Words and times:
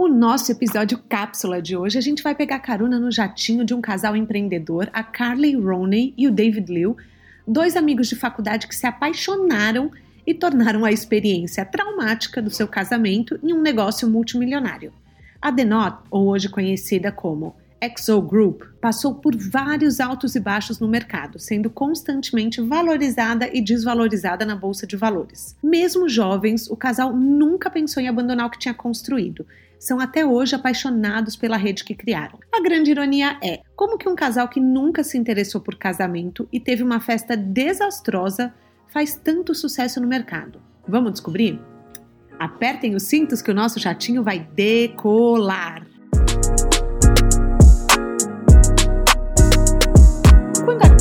O 0.00 0.06
nosso 0.06 0.52
episódio 0.52 0.96
cápsula 1.08 1.60
de 1.60 1.76
hoje, 1.76 1.98
a 1.98 2.00
gente 2.00 2.22
vai 2.22 2.32
pegar 2.32 2.60
carona 2.60 3.00
no 3.00 3.10
jatinho 3.10 3.64
de 3.64 3.74
um 3.74 3.80
casal 3.80 4.14
empreendedor, 4.14 4.88
a 4.92 5.02
Carly 5.02 5.56
Roney 5.56 6.14
e 6.16 6.28
o 6.28 6.30
David 6.30 6.72
Liu, 6.72 6.96
dois 7.44 7.74
amigos 7.74 8.06
de 8.06 8.14
faculdade 8.14 8.68
que 8.68 8.76
se 8.76 8.86
apaixonaram 8.86 9.90
e 10.24 10.32
tornaram 10.32 10.84
a 10.84 10.92
experiência 10.92 11.64
traumática 11.64 12.40
do 12.40 12.48
seu 12.48 12.68
casamento 12.68 13.40
em 13.42 13.52
um 13.52 13.60
negócio 13.60 14.08
multimilionário. 14.08 14.92
A 15.42 15.50
Denot, 15.50 15.96
ou 16.12 16.28
hoje 16.28 16.48
conhecida 16.48 17.10
como 17.10 17.56
Exo 17.80 18.22
Group 18.22 18.62
passou 18.80 19.16
por 19.16 19.36
vários 19.36 19.98
altos 19.98 20.36
e 20.36 20.40
baixos 20.40 20.78
no 20.78 20.86
mercado, 20.86 21.40
sendo 21.40 21.68
constantemente 21.68 22.60
valorizada 22.60 23.50
e 23.52 23.60
desvalorizada 23.60 24.46
na 24.46 24.54
bolsa 24.54 24.86
de 24.86 24.96
valores. 24.96 25.56
Mesmo 25.60 26.08
jovens, 26.08 26.70
o 26.70 26.76
casal 26.76 27.12
nunca 27.12 27.68
pensou 27.68 28.00
em 28.00 28.06
abandonar 28.06 28.46
o 28.46 28.50
que 28.50 28.60
tinha 28.60 28.74
construído. 28.74 29.44
São 29.78 30.00
até 30.00 30.26
hoje 30.26 30.56
apaixonados 30.56 31.36
pela 31.36 31.56
rede 31.56 31.84
que 31.84 31.94
criaram. 31.94 32.38
A 32.52 32.60
grande 32.60 32.90
ironia 32.90 33.38
é 33.42 33.62
como 33.76 33.96
que 33.96 34.08
um 34.08 34.16
casal 34.16 34.48
que 34.48 34.60
nunca 34.60 35.04
se 35.04 35.16
interessou 35.16 35.60
por 35.60 35.76
casamento 35.76 36.48
e 36.52 36.58
teve 36.58 36.82
uma 36.82 36.98
festa 36.98 37.36
desastrosa 37.36 38.52
faz 38.88 39.14
tanto 39.14 39.54
sucesso 39.54 40.00
no 40.00 40.08
mercado. 40.08 40.60
Vamos 40.86 41.12
descobrir? 41.12 41.60
Apertem 42.38 42.94
os 42.94 43.04
cintos 43.04 43.40
que 43.40 43.50
o 43.50 43.54
nosso 43.54 43.78
jatinho 43.78 44.22
vai 44.24 44.40
decolar. 44.54 45.86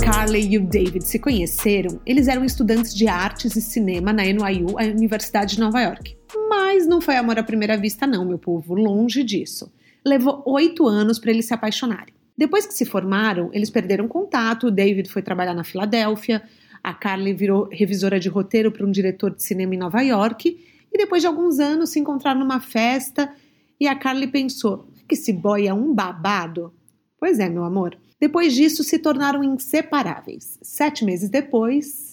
Carly 0.04 0.54
e 0.54 0.58
o 0.58 0.66
David 0.66 1.04
se 1.04 1.20
conheceram, 1.20 2.00
eles 2.06 2.28
eram 2.28 2.44
estudantes 2.44 2.94
de 2.94 3.08
artes 3.08 3.56
e 3.56 3.62
cinema 3.62 4.12
na 4.14 4.24
NYU, 4.24 4.80
a 4.80 4.84
Universidade 4.84 5.56
de 5.56 5.60
Nova 5.60 5.82
York. 5.82 6.17
Mas 6.60 6.88
não 6.88 7.00
foi 7.00 7.16
amor 7.16 7.38
à 7.38 7.44
primeira 7.44 7.78
vista, 7.78 8.08
não, 8.08 8.26
meu 8.26 8.40
povo, 8.40 8.74
longe 8.74 9.24
disso. 9.24 9.72
Levou 10.04 10.42
oito 10.48 10.88
anos 10.88 11.20
para 11.20 11.30
eles 11.30 11.46
se 11.46 11.54
apaixonarem. 11.54 12.16
Depois 12.36 12.66
que 12.66 12.74
se 12.74 12.84
formaram, 12.84 13.52
eles 13.54 13.70
perderam 13.70 14.08
contato. 14.08 14.72
David 14.72 15.08
foi 15.08 15.22
trabalhar 15.22 15.54
na 15.54 15.64
Filadélfia, 15.64 16.42
a 16.84 16.96
Carly 16.96 17.32
virou 17.32 17.70
revisora 17.72 18.20
de 18.20 18.28
roteiro 18.28 18.72
para 18.72 18.86
um 18.86 18.92
diretor 18.92 19.36
de 19.36 19.44
cinema 19.44 19.76
em 19.76 19.78
Nova 19.78 20.02
York. 20.02 20.60
E 20.92 20.98
depois 20.98 21.22
de 21.22 21.28
alguns 21.28 21.60
anos 21.60 21.92
se 21.92 22.00
encontraram 22.00 22.40
numa 22.40 22.60
festa 22.60 23.32
e 23.80 23.88
a 23.88 23.96
Carly 23.96 24.26
pensou: 24.28 24.88
que 25.08 25.14
esse 25.14 25.32
boy 25.32 25.68
é 25.68 25.74
um 25.74 25.94
babado? 25.94 26.74
Pois 27.20 27.38
é, 27.40 27.48
meu 27.48 27.64
amor. 27.64 27.96
Depois 28.20 28.54
disso, 28.54 28.84
se 28.84 28.98
tornaram 28.98 29.44
inseparáveis. 29.44 30.58
Sete 30.64 31.06
meses 31.06 31.30
depois, 31.30 32.07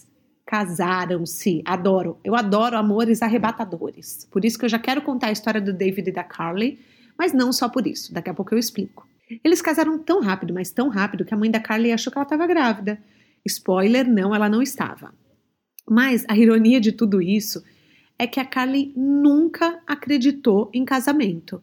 casaram-se. 0.47 1.62
Adoro. 1.64 2.19
Eu 2.25 2.34
adoro 2.34 2.77
amores 2.77 3.23
arrebatadores. 3.23 4.28
Por 4.31 4.45
isso 4.45 4.59
que 4.59 4.64
eu 4.64 4.69
já 4.69 4.78
quero 4.78 5.03
contar 5.03 5.28
a 5.28 5.33
história 5.33 5.61
do 5.61 5.73
David 5.73 6.09
e 6.09 6.12
da 6.12 6.25
Carly, 6.25 6.78
mas 7.19 7.33
não 7.33 7.53
só 7.53 7.69
por 7.69 7.86
isso. 7.86 8.12
Daqui 8.12 8.31
a 8.31 8.34
pouco 8.34 8.55
eu 8.55 8.59
explico. 8.59 9.06
Eles 9.42 9.62
casaram 9.62 9.98
tão 9.98 10.20
rápido, 10.20 10.53
mas 10.53 10.70
tão 10.70 10.89
rápido, 10.89 11.25
que 11.25 11.33
a 11.33 11.36
mãe 11.36 11.51
da 11.51 11.61
Carly 11.61 11.92
achou 11.92 12.12
que 12.12 12.19
ela 12.19 12.25
estava 12.25 12.47
grávida. 12.47 12.98
Spoiler, 13.47 14.09
não, 14.09 14.34
ela 14.34 14.48
não 14.48 14.62
estava. 14.62 15.14
Mas 15.89 16.25
a 16.28 16.36
ironia 16.36 16.81
de 16.81 16.92
tudo 16.92 17.23
isso 17.23 17.62
é 18.19 18.27
que 18.27 18.41
a 18.41 18.45
Carly 18.45 18.92
nunca 18.97 19.81
acreditou 19.86 20.70
em 20.73 20.85
casamento 20.85 21.63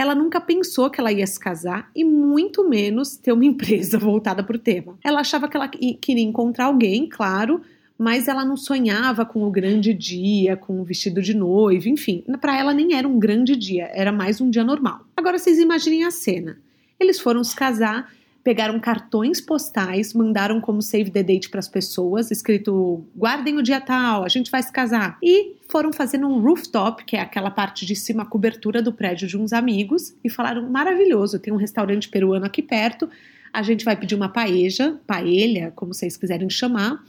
ela 0.00 0.14
nunca 0.14 0.40
pensou 0.40 0.88
que 0.88 0.98
ela 0.98 1.12
ia 1.12 1.26
se 1.26 1.38
casar 1.38 1.90
e 1.94 2.04
muito 2.04 2.66
menos 2.66 3.18
ter 3.18 3.32
uma 3.32 3.44
empresa 3.44 3.98
voltada 3.98 4.42
para 4.42 4.56
o 4.56 4.58
tema. 4.58 4.98
Ela 5.04 5.20
achava 5.20 5.46
que 5.46 5.54
ela 5.54 5.68
queria 5.68 6.24
encontrar 6.24 6.66
alguém, 6.66 7.06
claro, 7.06 7.60
mas 8.00 8.28
ela 8.28 8.46
não 8.46 8.56
sonhava 8.56 9.26
com 9.26 9.46
o 9.46 9.50
grande 9.50 9.92
dia, 9.92 10.56
com 10.56 10.80
o 10.80 10.84
vestido 10.84 11.20
de 11.20 11.34
noivo, 11.34 11.86
enfim. 11.86 12.24
Para 12.40 12.58
ela 12.58 12.72
nem 12.72 12.94
era 12.94 13.06
um 13.06 13.18
grande 13.18 13.54
dia, 13.54 13.90
era 13.92 14.10
mais 14.10 14.40
um 14.40 14.48
dia 14.48 14.64
normal. 14.64 15.04
Agora 15.14 15.38
vocês 15.38 15.58
imaginem 15.58 16.04
a 16.04 16.10
cena. 16.10 16.58
Eles 16.98 17.20
foram 17.20 17.44
se 17.44 17.54
casar 17.54 18.10
pegaram 18.42 18.80
cartões 18.80 19.38
postais, 19.38 20.14
mandaram 20.14 20.62
como 20.62 20.80
save 20.80 21.10
the 21.10 21.22
date 21.22 21.50
para 21.50 21.60
as 21.60 21.68
pessoas, 21.68 22.30
escrito 22.30 23.04
guardem 23.14 23.58
o 23.58 23.62
dia 23.62 23.82
tal, 23.82 24.24
a 24.24 24.28
gente 24.28 24.50
vai 24.50 24.62
se 24.62 24.72
casar. 24.72 25.18
E 25.22 25.56
foram 25.68 25.92
fazendo 25.92 26.26
um 26.26 26.40
rooftop, 26.40 27.04
que 27.04 27.16
é 27.16 27.20
aquela 27.20 27.50
parte 27.50 27.84
de 27.84 27.94
cima, 27.94 28.22
a 28.22 28.26
cobertura 28.26 28.80
do 28.80 28.94
prédio 28.94 29.28
de 29.28 29.36
uns 29.36 29.52
amigos, 29.52 30.14
e 30.24 30.30
falaram: 30.30 30.68
maravilhoso, 30.70 31.38
tem 31.38 31.52
um 31.52 31.58
restaurante 31.58 32.08
peruano 32.08 32.46
aqui 32.46 32.62
perto, 32.62 33.10
a 33.52 33.62
gente 33.62 33.84
vai 33.84 33.94
pedir 33.94 34.14
uma 34.14 34.30
paeja, 34.30 34.98
paella, 35.06 35.70
como 35.76 35.92
vocês 35.92 36.16
quiserem 36.16 36.48
chamar, 36.48 37.04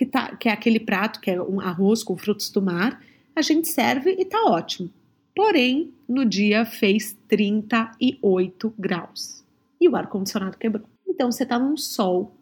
que, 0.00 0.06
tá, 0.06 0.34
que 0.34 0.48
é 0.48 0.52
aquele 0.52 0.80
prato 0.80 1.20
que 1.20 1.30
é 1.30 1.42
um 1.42 1.60
arroz 1.60 2.02
com 2.02 2.16
frutos 2.16 2.48
do 2.48 2.62
mar. 2.62 3.02
A 3.36 3.42
gente 3.42 3.68
serve 3.68 4.16
e 4.18 4.24
tá 4.24 4.44
ótimo. 4.46 4.88
Porém, 5.36 5.92
no 6.08 6.24
dia 6.24 6.64
fez 6.64 7.18
38 7.28 8.72
graus 8.78 9.44
e 9.78 9.86
o 9.90 9.94
ar-condicionado 9.94 10.56
quebrou. 10.56 10.86
Então 11.06 11.30
você 11.30 11.42
está 11.42 11.58
num 11.58 11.76
sol 11.76 12.32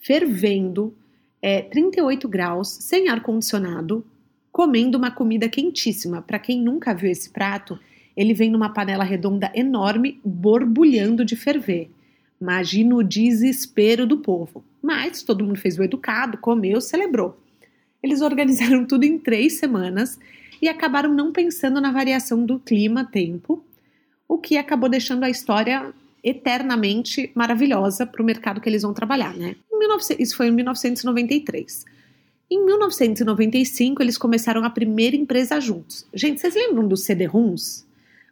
fervendo, 0.00 0.96
é, 1.40 1.62
38 1.62 2.28
graus, 2.28 2.70
sem 2.70 3.08
ar-condicionado, 3.08 4.04
comendo 4.50 4.98
uma 4.98 5.12
comida 5.12 5.48
quentíssima. 5.48 6.20
Para 6.20 6.40
quem 6.40 6.60
nunca 6.60 6.92
viu 6.92 7.08
esse 7.08 7.30
prato, 7.30 7.78
ele 8.16 8.34
vem 8.34 8.50
numa 8.50 8.70
panela 8.70 9.04
redonda 9.04 9.52
enorme, 9.54 10.20
borbulhando 10.24 11.24
de 11.24 11.36
ferver. 11.36 11.88
Imagina 12.40 12.94
o 12.94 13.02
desespero 13.02 14.06
do 14.06 14.18
povo. 14.18 14.64
Mas 14.82 15.22
todo 15.22 15.44
mundo 15.44 15.58
fez 15.58 15.78
o 15.78 15.82
educado, 15.82 16.38
comeu, 16.38 16.80
celebrou. 16.80 17.38
Eles 18.02 18.20
organizaram 18.20 18.84
tudo 18.84 19.04
em 19.04 19.18
três 19.18 19.58
semanas 19.58 20.18
e 20.60 20.68
acabaram 20.68 21.12
não 21.12 21.32
pensando 21.32 21.80
na 21.80 21.92
variação 21.92 22.44
do 22.44 22.58
clima-tempo, 22.58 23.64
o 24.28 24.38
que 24.38 24.56
acabou 24.56 24.88
deixando 24.88 25.24
a 25.24 25.30
história 25.30 25.92
eternamente 26.22 27.30
maravilhosa 27.34 28.04
para 28.04 28.22
o 28.22 28.24
mercado 28.24 28.60
que 28.60 28.68
eles 28.68 28.82
vão 28.82 28.92
trabalhar, 28.92 29.34
né? 29.34 29.54
19... 29.70 30.16
Isso 30.18 30.36
foi 30.36 30.48
em 30.48 30.50
1993. 30.50 31.84
Em 32.50 32.64
1995, 32.64 34.02
eles 34.02 34.18
começaram 34.18 34.64
a 34.64 34.70
primeira 34.70 35.16
empresa 35.16 35.60
juntos. 35.60 36.06
Gente, 36.12 36.40
vocês 36.40 36.54
lembram 36.54 36.86
dos 36.86 37.04
CD-ROMs? 37.04 37.85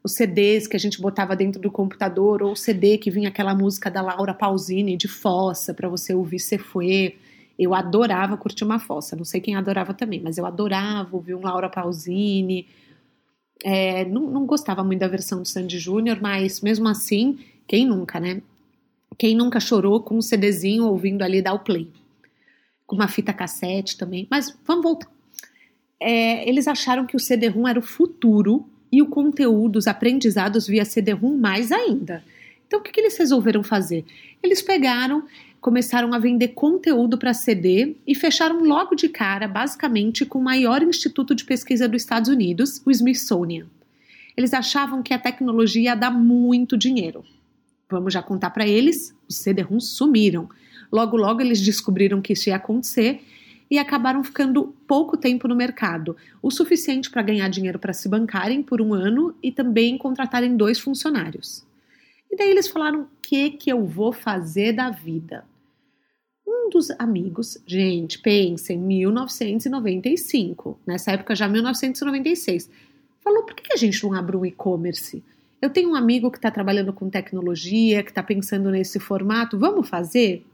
Os 0.04 0.12
CDs 0.12 0.66
que 0.66 0.76
a 0.76 0.78
gente 0.78 1.00
botava 1.00 1.34
dentro 1.34 1.58
do 1.58 1.70
computador, 1.70 2.42
ou 2.42 2.52
o 2.52 2.56
CD 2.56 2.98
que 2.98 3.10
vinha 3.10 3.30
aquela 3.30 3.54
música 3.54 3.90
da 3.90 4.02
Laura 4.02 4.34
Pausini, 4.34 4.98
de 4.98 5.08
Fossa, 5.08 5.72
para 5.72 5.88
você 5.88 6.14
ouvir 6.14 6.40
Se 6.40 6.58
Foi. 6.58 7.16
Eu 7.58 7.72
adorava 7.72 8.36
curtir 8.36 8.64
uma 8.64 8.78
fossa. 8.78 9.16
Não 9.16 9.24
sei 9.24 9.40
quem 9.40 9.56
adorava 9.56 9.94
também, 9.94 10.20
mas 10.20 10.36
eu 10.36 10.44
adorava 10.44 11.16
ouvir 11.16 11.34
um 11.34 11.40
Laura 11.40 11.70
Pausini. 11.70 12.66
É, 13.64 14.04
não, 14.04 14.22
não, 14.30 14.44
gostava 14.44 14.84
muito 14.84 15.00
da 15.00 15.08
versão 15.08 15.40
do 15.40 15.48
Sandy 15.48 15.78
Júnior, 15.78 16.18
mas 16.20 16.60
mesmo 16.60 16.86
assim 16.86 17.38
quem 17.66 17.86
nunca, 17.86 18.20
né? 18.20 18.42
Quem 19.16 19.34
nunca 19.34 19.58
chorou 19.58 20.02
com 20.02 20.18
um 20.18 20.22
CDzinho 20.22 20.84
ouvindo 20.84 21.22
ali 21.22 21.40
dar 21.40 21.54
o 21.54 21.60
play? 21.60 21.88
Com 22.86 22.96
uma 22.96 23.08
fita 23.08 23.32
cassete 23.32 23.96
também. 23.96 24.26
Mas 24.30 24.54
vamos 24.66 24.82
voltar. 24.82 25.08
É, 25.98 26.46
eles 26.46 26.68
acharam 26.68 27.06
que 27.06 27.16
o 27.16 27.20
CD-ROM 27.20 27.66
era 27.66 27.78
o 27.78 27.82
futuro 27.82 28.68
e 28.94 29.02
o 29.02 29.06
conteúdo, 29.06 29.76
os 29.76 29.88
aprendizados 29.88 30.68
via 30.68 30.84
CD-ROM 30.84 31.36
mais 31.36 31.72
ainda. 31.72 32.22
Então, 32.64 32.78
o 32.78 32.82
que, 32.82 32.92
que 32.92 33.00
eles 33.00 33.18
resolveram 33.18 33.64
fazer? 33.64 34.04
Eles 34.40 34.62
pegaram, 34.62 35.24
começaram 35.60 36.14
a 36.14 36.18
vender 36.20 36.48
conteúdo 36.48 37.18
para 37.18 37.34
CD 37.34 37.96
e 38.06 38.14
fecharam 38.14 38.62
logo 38.62 38.94
de 38.94 39.08
cara, 39.08 39.48
basicamente, 39.48 40.24
com 40.24 40.38
o 40.38 40.44
maior 40.44 40.80
instituto 40.80 41.34
de 41.34 41.44
pesquisa 41.44 41.88
dos 41.88 42.02
Estados 42.02 42.28
Unidos, 42.28 42.80
o 42.86 42.90
Smithsonian. 42.92 43.66
Eles 44.36 44.54
achavam 44.54 45.02
que 45.02 45.12
a 45.12 45.18
tecnologia 45.18 45.82
ia 45.82 45.94
dar 45.96 46.12
muito 46.12 46.76
dinheiro. 46.76 47.24
Vamos 47.90 48.12
já 48.12 48.22
contar 48.22 48.50
para 48.50 48.64
eles, 48.64 49.12
os 49.28 49.38
CD-ROMs 49.38 49.88
sumiram. 49.88 50.48
Logo, 50.92 51.16
logo 51.16 51.40
eles 51.40 51.60
descobriram 51.60 52.22
que 52.22 52.34
isso 52.34 52.48
ia 52.48 52.56
acontecer 52.56 53.24
e 53.70 53.78
acabaram 53.78 54.22
ficando 54.22 54.74
pouco 54.86 55.16
tempo 55.16 55.48
no 55.48 55.56
mercado, 55.56 56.16
o 56.42 56.50
suficiente 56.50 57.10
para 57.10 57.22
ganhar 57.22 57.48
dinheiro 57.48 57.78
para 57.78 57.92
se 57.92 58.08
bancarem 58.08 58.62
por 58.62 58.80
um 58.80 58.94
ano 58.94 59.34
e 59.42 59.50
também 59.50 59.96
contratarem 59.96 60.56
dois 60.56 60.78
funcionários. 60.78 61.64
E 62.30 62.36
daí 62.36 62.50
eles 62.50 62.68
falaram: 62.68 63.02
o 63.02 63.08
que, 63.22 63.50
que 63.50 63.70
eu 63.70 63.86
vou 63.86 64.12
fazer 64.12 64.72
da 64.72 64.90
vida? 64.90 65.44
Um 66.46 66.68
dos 66.68 66.90
amigos, 66.98 67.58
gente, 67.66 68.18
pensa 68.18 68.72
em 68.72 68.78
1995, 68.78 70.78
nessa 70.86 71.12
época 71.12 71.34
já 71.34 71.48
1996, 71.48 72.70
falou: 73.22 73.44
por 73.44 73.54
que 73.54 73.72
a 73.72 73.76
gente 73.76 74.02
não 74.02 74.12
abre 74.12 74.36
um 74.36 74.44
e-commerce? 74.44 75.22
Eu 75.62 75.70
tenho 75.70 75.90
um 75.90 75.94
amigo 75.94 76.30
que 76.30 76.36
está 76.36 76.50
trabalhando 76.50 76.92
com 76.92 77.08
tecnologia, 77.08 78.02
que 78.02 78.10
está 78.10 78.22
pensando 78.22 78.70
nesse 78.70 79.00
formato, 79.00 79.58
vamos 79.58 79.88
fazer? 79.88 80.44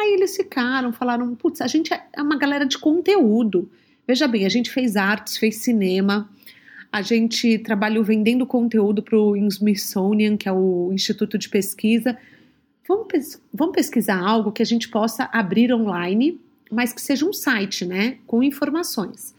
Aí 0.00 0.14
eles 0.14 0.36
ficaram, 0.36 0.92
falaram: 0.92 1.34
putz, 1.34 1.60
a 1.60 1.66
gente 1.66 1.92
é 1.92 2.22
uma 2.22 2.36
galera 2.36 2.66
de 2.66 2.78
conteúdo. 2.78 3.70
Veja 4.06 4.28
bem, 4.28 4.44
a 4.44 4.48
gente 4.48 4.70
fez 4.70 4.96
artes, 4.96 5.36
fez 5.36 5.56
cinema, 5.56 6.28
a 6.92 7.00
gente 7.00 7.58
trabalhou 7.58 8.04
vendendo 8.04 8.46
conteúdo 8.46 9.02
para 9.02 9.18
o 9.18 9.36
Smithsonian, 9.36 10.36
que 10.36 10.48
é 10.48 10.52
o 10.52 10.92
Instituto 10.92 11.38
de 11.38 11.48
Pesquisa. 11.48 12.16
Vamos, 12.86 13.08
pes 13.08 13.42
vamos 13.52 13.74
pesquisar 13.74 14.20
algo 14.20 14.52
que 14.52 14.62
a 14.62 14.66
gente 14.66 14.88
possa 14.88 15.28
abrir 15.32 15.72
online, 15.72 16.38
mas 16.70 16.92
que 16.92 17.00
seja 17.00 17.24
um 17.26 17.32
site, 17.32 17.86
né? 17.86 18.18
Com 18.26 18.42
informações. 18.42 19.34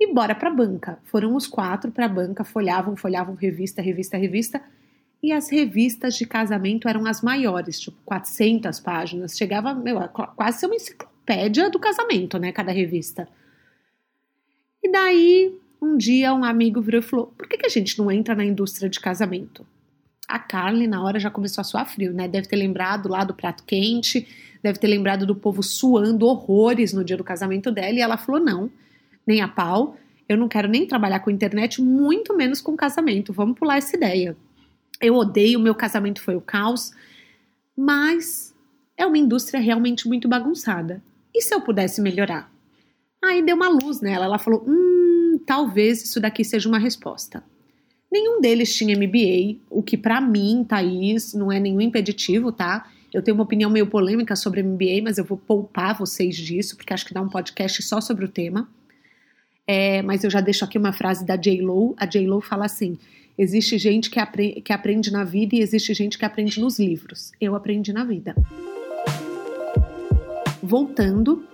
E 0.00 0.12
bora 0.12 0.34
para 0.34 0.48
a 0.48 0.54
banca. 0.54 0.98
Foram 1.04 1.36
os 1.36 1.46
quatro 1.46 1.92
para 1.92 2.06
a 2.06 2.08
banca, 2.08 2.44
folhavam, 2.44 2.96
folhavam 2.96 3.34
revista, 3.34 3.82
revista, 3.82 4.16
revista. 4.16 4.62
E 5.22 5.32
as 5.32 5.50
revistas 5.50 6.14
de 6.14 6.24
casamento 6.24 6.88
eram 6.88 7.04
as 7.04 7.22
maiores, 7.22 7.80
tipo 7.80 7.96
400 8.04 8.78
páginas. 8.78 9.36
Chegava, 9.36 9.74
meu, 9.74 10.00
quase 10.08 10.60
ser 10.60 10.66
uma 10.66 10.76
enciclopédia 10.76 11.68
do 11.68 11.78
casamento, 11.78 12.38
né? 12.38 12.52
Cada 12.52 12.70
revista. 12.70 13.28
E 14.82 14.90
daí, 14.90 15.58
um 15.82 15.96
dia, 15.96 16.32
um 16.32 16.44
amigo 16.44 16.80
virou 16.80 17.00
e 17.00 17.02
falou: 17.02 17.26
por 17.36 17.48
que, 17.48 17.58
que 17.58 17.66
a 17.66 17.70
gente 17.70 17.98
não 17.98 18.10
entra 18.10 18.34
na 18.34 18.44
indústria 18.44 18.88
de 18.88 19.00
casamento? 19.00 19.66
A 20.28 20.38
Carly, 20.38 20.86
na 20.86 21.02
hora, 21.02 21.18
já 21.18 21.30
começou 21.30 21.62
a 21.62 21.64
suar 21.64 21.88
frio, 21.88 22.12
né? 22.12 22.28
Deve 22.28 22.46
ter 22.46 22.56
lembrado 22.56 23.08
lá 23.08 23.24
do 23.24 23.34
prato 23.34 23.64
quente, 23.64 24.28
deve 24.62 24.78
ter 24.78 24.86
lembrado 24.86 25.26
do 25.26 25.34
povo 25.34 25.62
suando 25.62 26.26
horrores 26.26 26.92
no 26.92 27.02
dia 27.02 27.16
do 27.16 27.24
casamento 27.24 27.72
dela. 27.72 27.94
E 27.94 28.00
ela 28.00 28.16
falou: 28.16 28.40
não, 28.40 28.70
nem 29.26 29.40
a 29.40 29.48
pau. 29.48 29.96
Eu 30.28 30.36
não 30.36 30.46
quero 30.46 30.68
nem 30.68 30.86
trabalhar 30.86 31.20
com 31.20 31.30
internet, 31.30 31.80
muito 31.80 32.36
menos 32.36 32.60
com 32.60 32.76
casamento. 32.76 33.32
Vamos 33.32 33.58
pular 33.58 33.78
essa 33.78 33.96
ideia. 33.96 34.36
Eu 35.00 35.14
odeio, 35.14 35.60
meu 35.60 35.74
casamento 35.74 36.20
foi 36.20 36.36
o 36.36 36.40
caos, 36.40 36.92
mas 37.76 38.54
é 38.96 39.06
uma 39.06 39.18
indústria 39.18 39.60
realmente 39.60 40.08
muito 40.08 40.28
bagunçada. 40.28 41.02
E 41.34 41.40
se 41.40 41.54
eu 41.54 41.60
pudesse 41.60 42.00
melhorar? 42.00 42.50
Aí 43.22 43.42
deu 43.42 43.56
uma 43.56 43.68
luz 43.68 44.00
nela. 44.00 44.24
Ela 44.24 44.38
falou: 44.38 44.64
hum, 44.66 45.40
talvez 45.46 46.02
isso 46.02 46.20
daqui 46.20 46.44
seja 46.44 46.68
uma 46.68 46.78
resposta. 46.78 47.42
Nenhum 48.10 48.40
deles 48.40 48.74
tinha 48.74 48.96
MBA, 48.96 49.60
o 49.68 49.82
que 49.82 49.96
para 49.96 50.20
mim, 50.20 50.64
Thaís, 50.66 51.34
não 51.34 51.52
é 51.52 51.60
nenhum 51.60 51.80
impeditivo, 51.80 52.50
tá? 52.50 52.90
Eu 53.12 53.22
tenho 53.22 53.36
uma 53.36 53.44
opinião 53.44 53.70
meio 53.70 53.86
polêmica 53.86 54.34
sobre 54.34 54.62
MBA, 54.62 55.02
mas 55.02 55.18
eu 55.18 55.24
vou 55.24 55.36
poupar 55.36 55.96
vocês 55.96 56.36
disso, 56.36 56.76
porque 56.76 56.92
acho 56.92 57.06
que 57.06 57.14
dá 57.14 57.20
um 57.20 57.28
podcast 57.28 57.82
só 57.82 58.00
sobre 58.00 58.24
o 58.24 58.28
tema. 58.28 58.68
É, 59.66 60.00
mas 60.02 60.24
eu 60.24 60.30
já 60.30 60.40
deixo 60.40 60.64
aqui 60.64 60.78
uma 60.78 60.92
frase 60.92 61.24
da 61.24 61.36
J. 61.36 61.60
Lo. 61.60 61.94
A 61.98 62.06
J. 62.06 62.26
Lo 62.26 62.40
fala 62.40 62.64
assim: 62.64 62.98
existe 63.38 63.78
gente 63.78 64.10
que, 64.10 64.18
apre 64.18 64.60
que 64.60 64.72
aprende 64.72 65.12
na 65.12 65.22
vida 65.22 65.54
e 65.54 65.60
existe 65.60 65.94
gente 65.94 66.18
que 66.18 66.24
aprende 66.24 66.60
nos 66.60 66.78
livros. 66.78 67.30
Eu 67.40 67.54
aprendi 67.54 67.92
na 67.92 68.04
vida. 68.04 68.34
Voltando, 70.60 71.46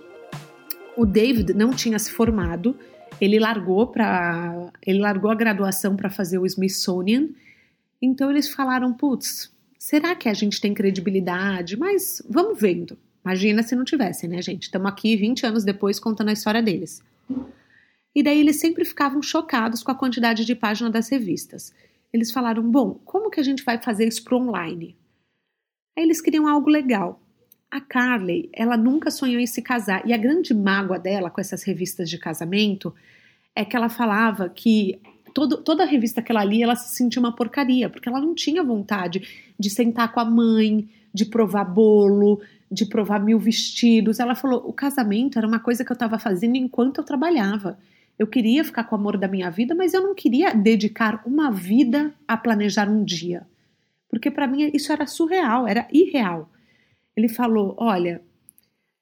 o 0.97 1.05
David 1.05 1.53
não 1.53 1.71
tinha 1.71 1.99
se 1.99 2.11
formado, 2.11 2.75
ele 3.21 3.39
largou 3.39 3.87
para 3.87 4.71
ele 4.85 4.99
largou 4.99 5.29
a 5.29 5.35
graduação 5.35 5.95
para 5.95 6.09
fazer 6.09 6.39
o 6.39 6.45
Smithsonian. 6.45 7.29
Então 8.01 8.31
eles 8.31 8.49
falaram, 8.49 8.91
putz, 8.91 9.51
será 9.77 10.15
que 10.15 10.27
a 10.27 10.33
gente 10.33 10.59
tem 10.59 10.73
credibilidade? 10.73 11.77
Mas 11.77 12.21
vamos 12.27 12.59
vendo. 12.59 12.97
Imagina 13.23 13.63
se 13.63 13.75
não 13.75 13.83
tivesse, 13.83 14.27
né, 14.27 14.41
gente? 14.41 14.63
Estamos 14.63 14.87
aqui 14.87 15.15
20 15.15 15.45
anos 15.45 15.63
depois 15.63 15.99
contando 15.99 16.29
a 16.29 16.33
história 16.33 16.61
deles. 16.61 17.01
E 18.15 18.23
daí 18.23 18.39
eles 18.39 18.61
sempre 18.61 18.85
ficavam 18.85 19.21
chocados 19.21 19.83
com 19.83 19.91
a 19.91 19.95
quantidade 19.95 20.45
de 20.45 20.55
páginas 20.55 20.93
das 20.93 21.09
revistas. 21.09 21.73
Eles 22.13 22.31
falaram: 22.31 22.63
bom, 22.63 22.97
como 23.03 23.29
que 23.29 23.41
a 23.41 23.43
gente 23.43 23.63
vai 23.63 23.77
fazer 23.77 24.07
isso 24.07 24.23
para 24.23 24.37
online? 24.37 24.95
Aí 25.97 26.03
eles 26.03 26.21
queriam 26.21 26.47
algo 26.47 26.69
legal. 26.69 27.21
A 27.69 27.81
Carly, 27.81 28.49
ela 28.53 28.77
nunca 28.77 29.11
sonhou 29.11 29.41
em 29.41 29.45
se 29.45 29.61
casar. 29.61 30.07
E 30.07 30.13
a 30.13 30.17
grande 30.17 30.53
mágoa 30.53 30.97
dela 30.97 31.29
com 31.29 31.41
essas 31.41 31.63
revistas 31.63 32.09
de 32.09 32.17
casamento 32.17 32.95
é 33.53 33.65
que 33.65 33.75
ela 33.75 33.89
falava 33.89 34.47
que 34.47 34.97
todo, 35.33 35.57
toda 35.57 35.83
a 35.83 35.85
revista 35.85 36.21
que 36.21 36.31
ela 36.31 36.43
lia, 36.45 36.63
ela 36.63 36.75
se 36.77 36.95
sentia 36.95 37.19
uma 37.19 37.35
porcaria, 37.35 37.89
porque 37.89 38.07
ela 38.07 38.21
não 38.21 38.33
tinha 38.33 38.63
vontade 38.63 39.53
de 39.59 39.69
sentar 39.69 40.13
com 40.13 40.21
a 40.21 40.25
mãe, 40.25 40.87
de 41.13 41.25
provar 41.25 41.65
bolo, 41.65 42.41
de 42.71 42.85
provar 42.85 43.19
mil 43.19 43.37
vestidos. 43.37 44.21
Ela 44.21 44.35
falou: 44.35 44.63
o 44.65 44.71
casamento 44.71 45.37
era 45.37 45.47
uma 45.47 45.59
coisa 45.59 45.83
que 45.83 45.91
eu 45.91 45.95
estava 45.95 46.17
fazendo 46.17 46.55
enquanto 46.55 46.99
eu 46.99 47.03
trabalhava. 47.03 47.77
Eu 48.17 48.27
queria 48.27 48.63
ficar 48.63 48.85
com 48.85 48.95
o 48.95 48.99
amor 48.99 49.17
da 49.17 49.27
minha 49.27 49.49
vida, 49.49 49.75
mas 49.75 49.93
eu 49.93 50.01
não 50.01 50.15
queria 50.15 50.53
dedicar 50.53 51.21
uma 51.25 51.51
vida 51.51 52.13
a 52.27 52.37
planejar 52.37 52.89
um 52.89 53.03
dia. 53.03 53.45
Porque 54.09 54.31
para 54.31 54.47
mim 54.47 54.71
isso 54.73 54.91
era 54.91 55.05
surreal, 55.05 55.67
era 55.67 55.87
irreal 55.91 56.49
ele 57.15 57.29
falou: 57.29 57.75
olha, 57.77 58.21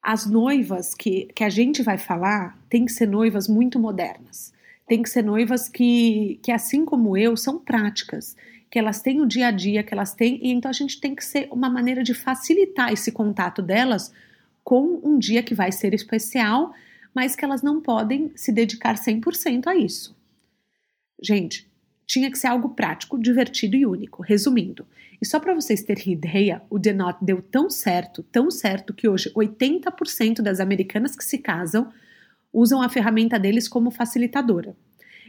as 0.02 0.26
noivas 0.26 0.94
que, 0.94 1.30
que 1.34 1.44
a 1.44 1.50
gente 1.50 1.82
vai 1.82 1.98
falar 1.98 2.60
tem 2.70 2.86
que 2.86 2.92
ser 2.92 3.08
noivas 3.08 3.48
muito 3.48 3.80
modernas. 3.80 4.54
Tem 4.88 5.02
que 5.02 5.10
ser 5.10 5.24
noivas 5.24 5.70
que, 5.70 6.40
que, 6.44 6.52
assim 6.52 6.84
como 6.84 7.18
eu, 7.18 7.38
são 7.38 7.58
práticas, 7.58 8.36
que 8.70 8.78
elas 8.78 9.02
têm 9.02 9.22
o 9.22 9.26
dia 9.26 9.48
a 9.48 9.52
dia, 9.52 9.82
que 9.82 9.94
elas 9.94 10.14
têm, 10.14 10.40
e 10.44 10.52
então 10.52 10.70
a 10.70 10.74
gente 10.74 11.00
tem 11.00 11.16
que 11.16 11.24
ser 11.24 11.48
uma 11.50 11.70
maneira 11.70 12.04
de 12.04 12.14
facilitar 12.14 12.92
esse 12.92 13.12
contato 13.12 13.62
delas 13.62 14.14
com 14.62 15.00
um 15.04 15.18
dia 15.18 15.42
que 15.42 15.56
vai 15.56 15.72
ser 15.72 15.94
especial, 15.94 16.74
mas 17.14 17.36
que 17.36 17.46
elas 17.46 17.62
não 17.62 17.82
podem 17.82 18.32
se 18.36 18.52
dedicar 18.52 18.96
100% 18.96 19.68
a 19.68 19.76
isso. 19.76 20.16
Gente, 21.22 21.72
tinha 22.06 22.30
que 22.30 22.38
ser 22.38 22.48
algo 22.48 22.70
prático, 22.70 23.20
divertido 23.20 23.76
e 23.76 23.86
único. 23.86 24.22
Resumindo, 24.22 24.86
e 25.22 25.26
só 25.26 25.40
para 25.40 25.54
vocês 25.54 25.84
terem 25.84 26.14
ideia, 26.14 26.62
o 26.70 26.80
The 26.80 26.92
Knot 26.92 27.18
deu 27.22 27.42
tão 27.42 27.70
certo, 27.70 28.24
tão 28.24 28.52
certo 28.52 28.94
que 28.94 29.08
hoje 29.08 29.32
80% 29.34 30.42
das 30.42 30.60
americanas 30.60 31.16
que 31.16 31.24
se 31.24 31.38
casam 31.38 31.92
usam 32.52 32.82
a 32.82 32.90
ferramenta 32.90 33.40
deles 33.40 33.68
como 33.68 33.90
facilitadora. 33.90 34.76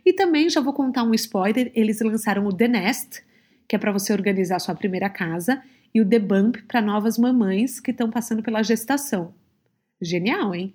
E 0.04 0.12
também 0.12 0.50
já 0.50 0.60
vou 0.60 0.74
contar 0.74 1.04
um 1.04 1.14
spoiler, 1.14 1.70
eles 1.74 2.00
lançaram 2.00 2.44
o 2.46 2.52
The 2.52 2.68
Nest, 2.68 3.22
que 3.66 3.76
é 3.76 3.78
para 3.78 3.92
você 3.92 4.12
organizar 4.12 4.58
sua 4.58 4.74
primeira 4.74 5.08
casa, 5.08 5.62
e 5.94 6.00
o 6.00 6.08
The 6.08 6.18
Bump 6.18 6.56
para 6.66 6.82
novas 6.82 7.16
mamães 7.16 7.78
que 7.78 7.92
estão 7.92 8.10
passando 8.10 8.42
pela 8.42 8.62
gestação. 8.62 9.32
Genial, 10.02 10.54
hein? 10.54 10.74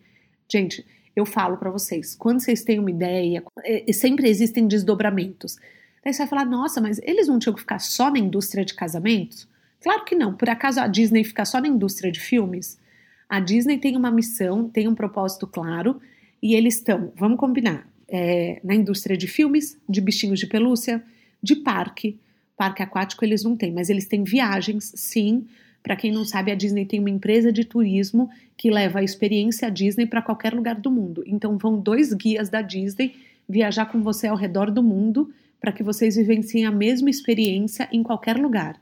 Gente, 0.50 0.86
eu 1.20 1.26
falo 1.26 1.58
para 1.58 1.70
vocês, 1.70 2.16
quando 2.16 2.40
vocês 2.40 2.64
têm 2.64 2.80
uma 2.80 2.90
ideia, 2.90 3.44
é, 3.64 3.92
sempre 3.94 4.28
existem 4.28 4.68
desdobramentos. 4.68 5.58
Daí 6.04 6.14
você 6.14 6.20
vai 6.20 6.28
falar, 6.28 6.46
nossa, 6.46 6.80
mas 6.82 7.00
eles 7.04 7.28
não 7.28 7.40
tinham 7.40 7.54
que 7.54 7.62
ficar 7.62 7.80
só 7.80 8.10
na 8.10 8.20
indústria 8.20 8.64
de 8.66 8.74
casamentos? 8.74 9.48
Claro 9.82 10.04
que 10.06 10.16
não. 10.16 10.34
Por 10.34 10.50
acaso 10.50 10.80
a 10.80 10.88
Disney 10.88 11.24
fica 11.24 11.46
só 11.46 11.60
na 11.62 11.68
indústria 11.68 12.12
de 12.12 12.20
filmes? 12.20 12.80
A 13.28 13.40
Disney 13.40 13.78
tem 13.78 13.96
uma 13.96 14.10
missão, 14.10 14.68
tem 14.68 14.88
um 14.88 14.96
propósito 14.96 15.46
claro, 15.46 16.02
e 16.42 16.56
eles 16.56 16.76
estão, 16.76 17.12
vamos 17.16 17.38
combinar, 17.38 17.88
é, 18.08 18.60
na 18.64 18.74
indústria 18.74 19.16
de 19.16 19.28
filmes, 19.28 19.80
de 19.88 20.02
bichinhos 20.02 20.40
de 20.40 20.48
pelúcia, 20.48 21.04
de 21.42 21.58
parque. 21.58 22.20
Parque 22.58 22.82
aquático 22.82 23.24
eles 23.24 23.44
não 23.44 23.56
têm, 23.56 23.72
mas 23.72 23.90
eles 23.90 24.06
têm 24.06 24.24
viagens, 24.24 24.92
sim. 24.96 25.46
Para 25.82 25.96
quem 25.96 26.12
não 26.12 26.26
sabe, 26.26 26.52
a 26.52 26.56
Disney 26.56 26.86
tem 26.86 27.00
uma 27.00 27.10
empresa 27.10 27.52
de 27.52 27.64
turismo 27.64 28.30
que 28.58 28.70
leva 28.70 29.00
a 29.00 29.04
experiência 29.04 29.72
Disney 29.72 30.06
para 30.06 30.22
qualquer 30.22 30.54
lugar 30.54 30.76
do 30.76 30.92
mundo. 30.92 31.24
Então 31.26 31.58
vão 31.58 31.80
dois 31.80 32.14
guias 32.14 32.50
da 32.50 32.62
Disney 32.62 33.16
viajar 33.48 33.86
com 33.86 34.02
você 34.02 34.28
ao 34.28 34.36
redor 34.36 34.70
do 34.70 34.84
mundo 34.84 35.34
para 35.60 35.72
que 35.72 35.84
vocês 35.84 36.16
vivenciem 36.16 36.66
a 36.66 36.72
mesma 36.72 37.10
experiência 37.10 37.88
em 37.92 38.04
qualquer 38.04 38.38
lugar. 38.38 38.80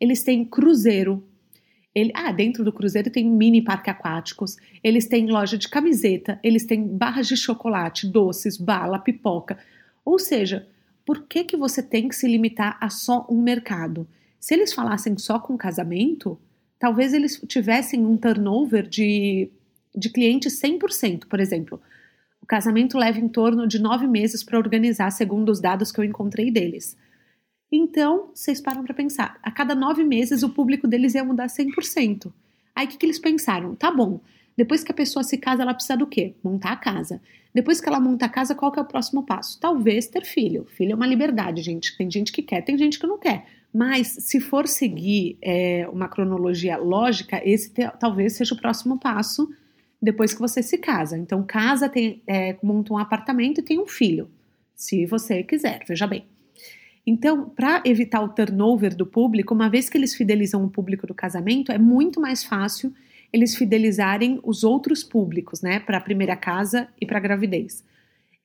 Eles 0.00 0.22
têm 0.22 0.44
cruzeiro. 0.44 1.22
Ele, 1.94 2.12
ah, 2.14 2.32
dentro 2.32 2.62
do 2.62 2.72
cruzeiro 2.72 3.10
tem 3.10 3.24
mini 3.24 3.62
parque 3.62 3.88
aquáticos, 3.88 4.56
eles 4.84 5.06
têm 5.06 5.26
loja 5.28 5.56
de 5.56 5.66
camiseta, 5.66 6.38
eles 6.42 6.66
têm 6.66 6.86
barras 6.86 7.26
de 7.26 7.36
chocolate, 7.36 8.06
doces, 8.06 8.58
bala, 8.58 8.98
pipoca. 8.98 9.58
Ou 10.04 10.18
seja, 10.18 10.66
por 11.06 11.22
que, 11.22 11.44
que 11.44 11.56
você 11.56 11.82
tem 11.82 12.08
que 12.08 12.14
se 12.14 12.28
limitar 12.28 12.76
a 12.80 12.90
só 12.90 13.26
um 13.30 13.40
mercado? 13.40 14.06
Se 14.40 14.54
eles 14.54 14.72
falassem 14.72 15.16
só 15.18 15.38
com 15.38 15.56
casamento, 15.56 16.38
talvez 16.78 17.12
eles 17.12 17.40
tivessem 17.48 18.04
um 18.04 18.16
turnover 18.16 18.86
de, 18.88 19.50
de 19.94 20.10
clientes 20.10 20.60
100%, 20.60 21.26
por 21.26 21.40
exemplo. 21.40 21.80
O 22.42 22.46
casamento 22.46 22.96
leva 22.96 23.18
em 23.18 23.28
torno 23.28 23.66
de 23.66 23.78
nove 23.78 24.06
meses 24.06 24.44
para 24.44 24.58
organizar, 24.58 25.10
segundo 25.10 25.50
os 25.50 25.60
dados 25.60 25.90
que 25.90 25.98
eu 25.98 26.04
encontrei 26.04 26.50
deles. 26.50 26.96
Então, 27.70 28.30
vocês 28.32 28.60
param 28.60 28.84
para 28.84 28.94
pensar, 28.94 29.38
a 29.42 29.50
cada 29.50 29.74
nove 29.74 30.04
meses 30.04 30.42
o 30.42 30.50
público 30.50 30.86
deles 30.86 31.14
ia 31.14 31.24
mudar 31.24 31.46
100%. 31.46 32.32
Aí 32.74 32.86
o 32.86 32.88
que, 32.88 32.98
que 32.98 33.06
eles 33.06 33.18
pensaram? 33.18 33.74
Tá 33.74 33.90
bom, 33.90 34.20
depois 34.56 34.82
que 34.82 34.90
a 34.90 34.94
pessoa 34.94 35.22
se 35.22 35.36
casa, 35.36 35.62
ela 35.62 35.74
precisa 35.74 35.96
do 35.96 36.06
quê? 36.06 36.34
Montar 36.42 36.72
a 36.72 36.76
casa. 36.76 37.20
Depois 37.52 37.80
que 37.80 37.88
ela 37.88 38.00
monta 38.00 38.26
a 38.26 38.28
casa, 38.28 38.54
qual 38.54 38.72
que 38.72 38.78
é 38.78 38.82
o 38.82 38.86
próximo 38.86 39.22
passo? 39.24 39.58
Talvez 39.60 40.06
ter 40.06 40.24
filho. 40.24 40.66
Filho 40.66 40.92
é 40.92 40.94
uma 40.94 41.06
liberdade, 41.06 41.62
gente. 41.62 41.96
Tem 41.96 42.10
gente 42.10 42.32
que 42.32 42.42
quer, 42.42 42.62
tem 42.62 42.76
gente 42.78 42.98
que 42.98 43.06
não 43.06 43.18
quer. 43.18 43.46
Mas 43.76 44.06
se 44.06 44.40
for 44.40 44.66
seguir 44.66 45.36
é, 45.42 45.86
uma 45.92 46.08
cronologia 46.08 46.78
lógica, 46.78 47.42
esse 47.44 47.70
te, 47.70 47.86
talvez 48.00 48.32
seja 48.32 48.54
o 48.54 48.58
próximo 48.58 48.98
passo 48.98 49.52
depois 50.00 50.32
que 50.32 50.40
você 50.40 50.62
se 50.62 50.78
casa. 50.78 51.18
Então, 51.18 51.42
casa, 51.42 51.86
tem, 51.86 52.22
é, 52.26 52.56
monta 52.62 52.94
um 52.94 52.96
apartamento 52.96 53.60
e 53.60 53.62
tem 53.62 53.78
um 53.78 53.86
filho, 53.86 54.30
se 54.74 55.04
você 55.04 55.42
quiser, 55.42 55.84
veja 55.86 56.06
bem. 56.06 56.24
Então, 57.06 57.50
para 57.50 57.82
evitar 57.84 58.22
o 58.22 58.30
turnover 58.30 58.96
do 58.96 59.04
público, 59.04 59.52
uma 59.52 59.68
vez 59.68 59.90
que 59.90 59.98
eles 59.98 60.14
fidelizam 60.14 60.64
o 60.64 60.70
público 60.70 61.06
do 61.06 61.12
casamento, 61.12 61.70
é 61.70 61.76
muito 61.76 62.18
mais 62.18 62.42
fácil 62.42 62.94
eles 63.30 63.54
fidelizarem 63.54 64.40
os 64.42 64.64
outros 64.64 65.04
públicos, 65.04 65.60
né, 65.60 65.80
para 65.80 65.98
a 65.98 66.00
primeira 66.00 66.34
casa 66.34 66.88
e 66.98 67.04
para 67.04 67.18
a 67.18 67.20
gravidez. 67.20 67.84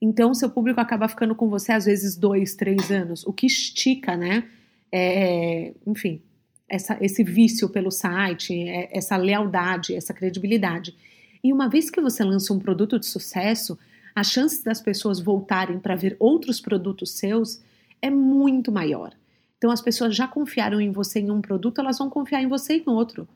Então, 0.02 0.34
seu 0.34 0.50
público 0.50 0.82
acaba 0.82 1.08
ficando 1.08 1.36
com 1.36 1.48
você 1.48 1.72
às 1.72 1.86
vezes 1.86 2.18
dois, 2.18 2.54
três 2.54 2.92
anos, 2.92 3.26
o 3.26 3.32
que 3.32 3.46
estica, 3.46 4.18
né? 4.18 4.44
É, 4.92 5.74
enfim, 5.88 6.22
essa, 6.68 6.98
esse 7.02 7.24
vício 7.24 7.70
pelo 7.70 7.92
site, 7.92 8.54
é, 8.68 8.90
essa 8.98 9.18
lealdade, 9.18 9.96
essa 9.96 10.14
credibilidade. 10.14 10.96
E 11.44 11.52
uma 11.52 11.70
vez 11.70 11.90
que 11.90 12.02
você 12.02 12.24
lança 12.24 12.54
um 12.54 12.60
produto 12.60 13.00
de 13.00 13.06
sucesso, 13.06 13.78
a 14.16 14.24
chance 14.24 14.64
das 14.64 14.82
pessoas 14.82 15.20
voltarem 15.20 15.80
para 15.80 15.96
ver 15.96 16.16
outros 16.20 16.60
produtos 16.60 17.12
seus 17.12 17.62
é 18.02 18.10
muito 18.10 18.72
maior. 18.72 19.14
Então, 19.58 19.70
as 19.70 19.82
pessoas 19.82 20.16
já 20.16 20.28
confiaram 20.28 20.82
em 20.82 20.92
você 20.92 21.20
em 21.20 21.30
um 21.30 21.42
produto, 21.42 21.80
elas 21.80 21.98
vão 21.98 22.10
confiar 22.10 22.42
em 22.42 22.48
você 22.48 22.78
em 22.78 22.84
outro. 22.88 23.28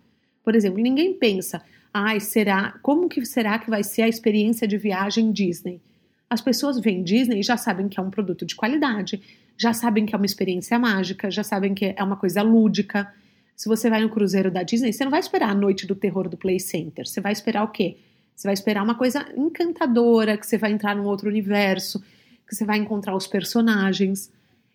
Por 0.43 0.55
exemplo, 0.55 0.81
ninguém 0.81 1.13
pensa, 1.13 1.61
ai, 1.93 2.19
será, 2.19 2.77
como 2.81 3.07
que 3.07 3.23
será 3.25 3.59
que 3.59 3.69
vai 3.69 3.83
ser 3.83 4.03
a 4.03 4.07
experiência 4.07 4.67
de 4.67 4.77
viagem 4.77 5.31
Disney? 5.31 5.79
As 6.35 6.41
pessoas 6.41 6.77
veem 6.77 7.01
Disney 7.01 7.39
e 7.39 7.43
já 7.43 7.55
sabem 7.55 7.87
que 7.87 7.97
é 7.97 8.03
um 8.03 8.09
produto 8.09 8.45
de 8.45 8.57
qualidade, 8.57 9.21
já 9.57 9.71
sabem 9.71 10.05
que 10.05 10.13
é 10.13 10.17
uma 10.17 10.25
experiência 10.25 10.77
mágica, 10.77 11.31
já 11.31 11.45
sabem 11.45 11.73
que 11.73 11.95
é 11.95 12.03
uma 12.03 12.17
coisa 12.17 12.41
lúdica. 12.41 13.09
Se 13.55 13.69
você 13.69 13.89
vai 13.89 14.01
no 14.01 14.09
cruzeiro 14.09 14.51
da 14.51 14.61
Disney, 14.61 14.91
você 14.91 15.05
não 15.05 15.11
vai 15.11 15.21
esperar 15.21 15.51
a 15.51 15.55
noite 15.55 15.87
do 15.87 15.95
terror 15.95 16.27
do 16.27 16.35
Play 16.35 16.59
Center. 16.59 17.07
Você 17.07 17.21
vai 17.21 17.31
esperar 17.31 17.63
o 17.63 17.69
quê? 17.69 17.99
Você 18.35 18.49
vai 18.49 18.53
esperar 18.53 18.83
uma 18.83 18.95
coisa 18.95 19.25
encantadora, 19.37 20.37
que 20.37 20.45
você 20.45 20.57
vai 20.57 20.73
entrar 20.73 20.93
num 20.93 21.05
outro 21.05 21.29
universo, 21.29 22.01
que 22.45 22.53
você 22.53 22.65
vai 22.65 22.79
encontrar 22.79 23.15
os 23.15 23.27
personagens. 23.27 24.29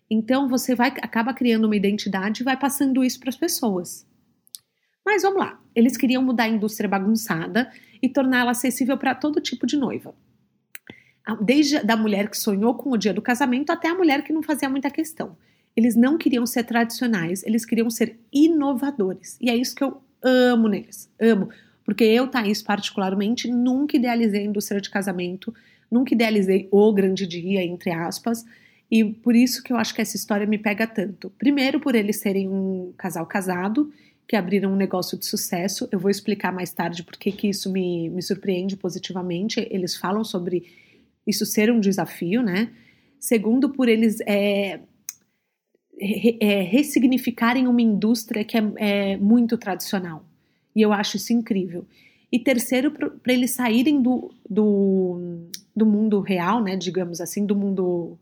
Então 0.09 0.49
você 0.49 0.73
vai 0.73 0.87
acaba 0.87 1.31
criando 1.31 1.65
uma 1.65 1.75
identidade 1.75 2.41
e 2.41 2.43
vai 2.43 2.57
passando 2.57 3.03
isso 3.03 3.19
para 3.19 3.29
as 3.29 3.37
pessoas. 3.37 4.03
Mas 5.05 5.21
vamos 5.21 5.37
lá, 5.37 5.61
eles 5.75 5.95
queriam 5.95 6.23
mudar 6.23 6.45
a 6.45 6.49
indústria 6.49 6.89
bagunçada 6.89 7.71
e 8.01 8.09
torná-la 8.09 8.49
acessível 8.49 8.97
para 8.97 9.13
todo 9.13 9.39
tipo 9.39 9.67
de 9.67 9.77
noiva 9.77 10.11
desde 11.39 11.83
da 11.83 11.95
mulher 11.95 12.29
que 12.29 12.37
sonhou 12.37 12.73
com 12.75 12.91
o 12.91 12.97
dia 12.97 13.13
do 13.13 13.21
casamento 13.21 13.71
até 13.71 13.89
a 13.89 13.95
mulher 13.95 14.23
que 14.23 14.33
não 14.33 14.41
fazia 14.41 14.69
muita 14.69 14.89
questão. 14.89 15.35
Eles 15.75 15.95
não 15.95 16.17
queriam 16.17 16.45
ser 16.45 16.63
tradicionais, 16.63 17.43
eles 17.43 17.65
queriam 17.65 17.89
ser 17.89 18.19
inovadores. 18.31 19.37
E 19.39 19.49
é 19.49 19.55
isso 19.55 19.75
que 19.75 19.83
eu 19.83 20.01
amo 20.21 20.67
neles. 20.67 21.09
Amo. 21.19 21.49
Porque 21.83 22.03
eu, 22.03 22.27
Thaís, 22.27 22.61
particularmente, 22.61 23.49
nunca 23.49 23.97
idealizei 23.97 24.41
a 24.41 24.45
indústria 24.45 24.81
de 24.81 24.89
casamento, 24.89 25.53
nunca 25.89 26.13
idealizei 26.13 26.67
o 26.71 26.93
grande 26.93 27.25
dia, 27.25 27.63
entre 27.63 27.91
aspas. 27.91 28.45
E 28.89 29.03
por 29.05 29.35
isso 29.35 29.63
que 29.63 29.71
eu 29.71 29.77
acho 29.77 29.95
que 29.95 30.01
essa 30.01 30.15
história 30.15 30.45
me 30.45 30.57
pega 30.57 30.85
tanto. 30.85 31.31
Primeiro, 31.37 31.79
por 31.79 31.95
eles 31.95 32.17
serem 32.17 32.49
um 32.49 32.93
casal 32.97 33.25
casado, 33.25 33.91
que 34.27 34.35
abriram 34.35 34.71
um 34.71 34.75
negócio 34.75 35.17
de 35.17 35.25
sucesso. 35.25 35.87
Eu 35.91 35.99
vou 35.99 36.09
explicar 36.09 36.53
mais 36.53 36.71
tarde 36.71 37.03
porque 37.03 37.31
que 37.31 37.49
isso 37.49 37.71
me, 37.71 38.09
me 38.09 38.21
surpreende 38.21 38.77
positivamente. 38.77 39.67
Eles 39.69 39.95
falam 39.95 40.23
sobre 40.23 40.63
isso 41.25 41.45
ser 41.45 41.71
um 41.71 41.79
desafio, 41.79 42.41
né? 42.41 42.71
Segundo, 43.19 43.69
por 43.69 43.87
eles 43.87 44.19
é, 44.21 44.79
é, 46.39 46.61
ressignificarem 46.61 47.67
uma 47.67 47.81
indústria 47.81 48.43
que 48.43 48.57
é, 48.57 48.71
é, 48.77 49.17
muito 49.17 49.57
tradicional. 49.57 50.25
E 50.75 50.81
eu 50.81 50.91
acho 50.91 51.17
isso 51.17 51.31
incrível. 51.31 51.85
E 52.31 52.39
terceiro, 52.39 52.91
para 52.91 53.33
eles 53.33 53.51
saírem 53.51 54.01
do, 54.01 54.33
do, 54.49 55.45
do 55.75 55.85
mundo 55.85 56.21
real, 56.21 56.63
né, 56.63 56.75
digamos 56.75 57.21
assim, 57.21 57.45
do 57.45 57.55
mundo 57.55 58.17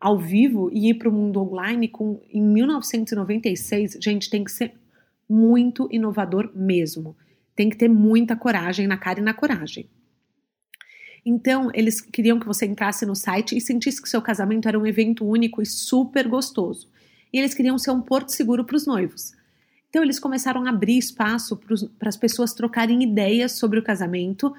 ao 0.00 0.18
vivo 0.18 0.70
e 0.72 0.88
ir 0.88 0.94
para 0.94 1.10
o 1.10 1.12
mundo 1.12 1.40
online 1.42 1.86
com, 1.86 2.20
em 2.32 2.42
1996, 2.42 3.98
gente, 4.02 4.30
tem 4.30 4.42
que 4.42 4.50
ser 4.50 4.72
muito 5.28 5.86
inovador 5.92 6.50
mesmo. 6.54 7.14
Tem 7.54 7.68
que 7.68 7.76
ter 7.76 7.88
muita 7.88 8.34
coragem 8.34 8.86
na 8.86 8.96
cara 8.96 9.20
e 9.20 9.22
na 9.22 9.34
coragem. 9.34 9.88
Então, 11.24 11.70
eles 11.74 12.00
queriam 12.00 12.40
que 12.40 12.46
você 12.46 12.66
entrasse 12.66 13.04
no 13.04 13.14
site 13.14 13.56
e 13.56 13.60
sentisse 13.60 14.00
que 14.00 14.08
seu 14.08 14.22
casamento 14.22 14.68
era 14.68 14.78
um 14.78 14.86
evento 14.86 15.24
único 15.24 15.60
e 15.60 15.66
super 15.66 16.26
gostoso. 16.26 16.88
E 17.32 17.38
eles 17.38 17.54
queriam 17.54 17.78
ser 17.78 17.90
um 17.90 18.00
porto 18.00 18.30
seguro 18.30 18.64
para 18.64 18.76
os 18.76 18.86
noivos. 18.86 19.32
Então, 19.88 20.02
eles 20.02 20.18
começaram 20.18 20.64
a 20.64 20.70
abrir 20.70 20.98
espaço 20.98 21.60
para 21.98 22.08
as 22.08 22.16
pessoas 22.16 22.54
trocarem 22.54 23.02
ideias 23.02 23.52
sobre 23.52 23.78
o 23.78 23.82
casamento, 23.82 24.54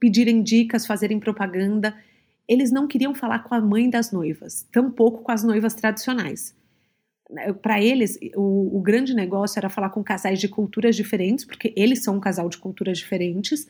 pedirem 0.00 0.42
dicas, 0.42 0.86
fazerem 0.86 1.20
propaganda. 1.20 1.94
Eles 2.48 2.72
não 2.72 2.88
queriam 2.88 3.14
falar 3.14 3.40
com 3.40 3.54
a 3.54 3.60
mãe 3.60 3.88
das 3.88 4.10
noivas, 4.10 4.66
tampouco 4.72 5.22
com 5.22 5.30
as 5.30 5.44
noivas 5.44 5.74
tradicionais. 5.74 6.54
Para 7.62 7.80
eles, 7.80 8.18
o, 8.34 8.76
o 8.76 8.80
grande 8.80 9.14
negócio 9.14 9.58
era 9.58 9.70
falar 9.70 9.90
com 9.90 10.02
casais 10.02 10.40
de 10.40 10.48
culturas 10.48 10.96
diferentes, 10.96 11.44
porque 11.44 11.72
eles 11.76 12.02
são 12.02 12.16
um 12.16 12.20
casal 12.20 12.48
de 12.48 12.58
culturas 12.58 12.98
diferentes 12.98 13.66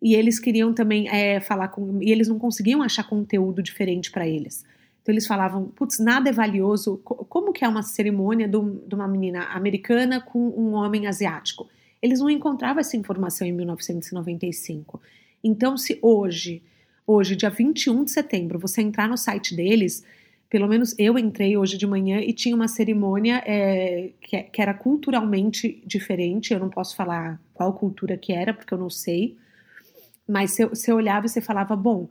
e 0.00 0.14
eles 0.14 0.38
queriam 0.38 0.72
também 0.72 1.08
é, 1.08 1.40
falar 1.40 1.68
com. 1.68 2.00
E 2.02 2.10
eles 2.10 2.28
não 2.28 2.38
conseguiam 2.38 2.82
achar 2.82 3.04
conteúdo 3.04 3.62
diferente 3.62 4.10
para 4.10 4.26
eles. 4.26 4.64
Então 5.02 5.12
eles 5.12 5.26
falavam, 5.26 5.66
putz, 5.68 5.98
nada 5.98 6.28
é 6.28 6.32
valioso. 6.32 6.98
Como 6.98 7.52
que 7.52 7.64
é 7.64 7.68
uma 7.68 7.82
cerimônia 7.82 8.46
de 8.46 8.94
uma 8.94 9.08
menina 9.08 9.44
americana 9.46 10.20
com 10.20 10.38
um 10.38 10.74
homem 10.74 11.06
asiático? 11.06 11.68
Eles 12.00 12.20
não 12.20 12.30
encontravam 12.30 12.80
essa 12.80 12.96
informação 12.96 13.46
em 13.46 13.52
1995. 13.52 15.00
Então, 15.42 15.76
se 15.76 15.98
hoje, 16.00 16.62
hoje, 17.06 17.34
dia 17.34 17.50
21 17.50 18.04
de 18.04 18.10
setembro, 18.10 18.58
você 18.58 18.82
entrar 18.82 19.08
no 19.08 19.16
site 19.16 19.54
deles, 19.56 20.04
pelo 20.50 20.68
menos 20.68 20.94
eu 20.98 21.18
entrei 21.18 21.56
hoje 21.56 21.76
de 21.76 21.86
manhã 21.86 22.20
e 22.20 22.32
tinha 22.32 22.54
uma 22.54 22.68
cerimônia 22.68 23.42
é, 23.46 24.10
que, 24.20 24.42
que 24.42 24.62
era 24.62 24.74
culturalmente 24.74 25.82
diferente. 25.84 26.52
Eu 26.52 26.60
não 26.60 26.68
posso 26.68 26.94
falar 26.94 27.40
qual 27.54 27.72
cultura 27.72 28.16
que 28.16 28.32
era, 28.32 28.54
porque 28.54 28.72
eu 28.72 28.78
não 28.78 28.90
sei 28.90 29.36
mas 30.28 30.56
você, 30.56 30.92
olhava 30.92 31.26
e 31.26 31.28
você 31.28 31.40
falava, 31.40 31.74
bom, 31.74 32.08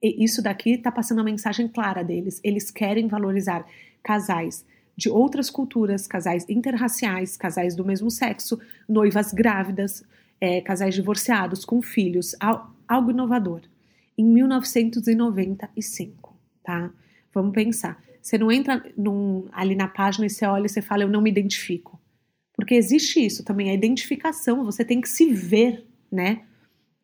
isso 0.00 0.40
daqui 0.40 0.74
está 0.74 0.92
passando 0.92 1.18
uma 1.18 1.24
mensagem 1.24 1.66
clara 1.66 2.04
deles. 2.04 2.40
Eles 2.44 2.70
querem 2.70 3.08
valorizar 3.08 3.66
casais 4.02 4.64
de 4.96 5.10
outras 5.10 5.50
culturas, 5.50 6.06
casais 6.06 6.46
interraciais, 6.48 7.36
casais 7.36 7.74
do 7.74 7.84
mesmo 7.84 8.08
sexo, 8.10 8.60
noivas 8.88 9.32
grávidas, 9.32 10.04
é, 10.40 10.60
casais 10.60 10.94
divorciados 10.94 11.64
com 11.64 11.82
filhos, 11.82 12.36
algo 12.86 13.10
inovador. 13.10 13.62
Em 14.16 14.24
1995, 14.24 16.36
tá? 16.62 16.92
Vamos 17.32 17.52
pensar. 17.52 18.00
Você 18.20 18.38
não 18.38 18.52
entra 18.52 18.84
num, 18.96 19.46
ali 19.52 19.74
na 19.74 19.88
página 19.88 20.26
e 20.26 20.30
você 20.30 20.46
olha 20.46 20.66
e 20.66 20.68
você 20.68 20.82
fala, 20.82 21.02
eu 21.02 21.08
não 21.08 21.20
me 21.20 21.30
identifico. 21.30 22.00
Porque 22.54 22.74
existe 22.74 23.24
isso 23.24 23.44
também, 23.44 23.70
a 23.70 23.74
identificação, 23.74 24.64
você 24.64 24.84
tem 24.84 25.00
que 25.00 25.08
se 25.08 25.32
ver, 25.32 25.86
né? 26.10 26.42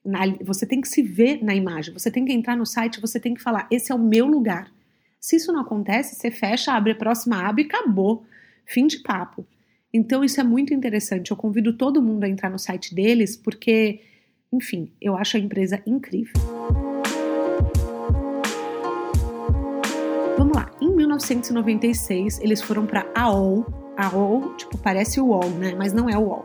Na, 0.04 0.20
você 0.42 0.66
tem 0.66 0.80
que 0.80 0.88
se 0.88 1.02
ver 1.02 1.42
na 1.42 1.54
imagem, 1.54 1.94
você 1.94 2.10
tem 2.10 2.24
que 2.24 2.32
entrar 2.32 2.56
no 2.56 2.66
site, 2.66 3.00
você 3.00 3.18
tem 3.18 3.34
que 3.34 3.42
falar: 3.42 3.66
esse 3.70 3.90
é 3.90 3.94
o 3.94 3.98
meu 3.98 4.26
lugar. 4.26 4.70
Se 5.18 5.36
isso 5.36 5.50
não 5.52 5.60
acontece, 5.60 6.16
você 6.16 6.30
fecha, 6.30 6.72
abre 6.72 6.92
a 6.92 6.94
próxima 6.94 7.48
aba 7.48 7.62
e 7.62 7.64
acabou. 7.64 8.26
Fim 8.66 8.86
de 8.86 8.98
papo. 8.98 9.46
Então 9.92 10.22
isso 10.22 10.40
é 10.40 10.44
muito 10.44 10.74
interessante. 10.74 11.30
Eu 11.30 11.36
convido 11.36 11.72
todo 11.72 12.02
mundo 12.02 12.24
a 12.24 12.28
entrar 12.28 12.50
no 12.50 12.58
site 12.58 12.94
deles, 12.94 13.36
porque, 13.36 14.00
enfim, 14.52 14.92
eu 15.00 15.16
acho 15.16 15.36
a 15.36 15.40
empresa 15.40 15.82
incrível. 15.86 16.34
Vamos 20.36 20.54
lá. 20.54 20.70
Em 20.80 20.94
1996, 20.94 22.40
eles 22.40 22.60
foram 22.60 22.84
para 22.84 23.06
AOL. 23.14 23.64
AOL, 23.96 24.54
tipo, 24.56 24.76
parece 24.76 25.20
o 25.20 25.28
UOL, 25.28 25.48
né? 25.50 25.74
Mas 25.74 25.92
não 25.92 26.10
é 26.10 26.18
o 26.18 26.22
UOL. 26.22 26.44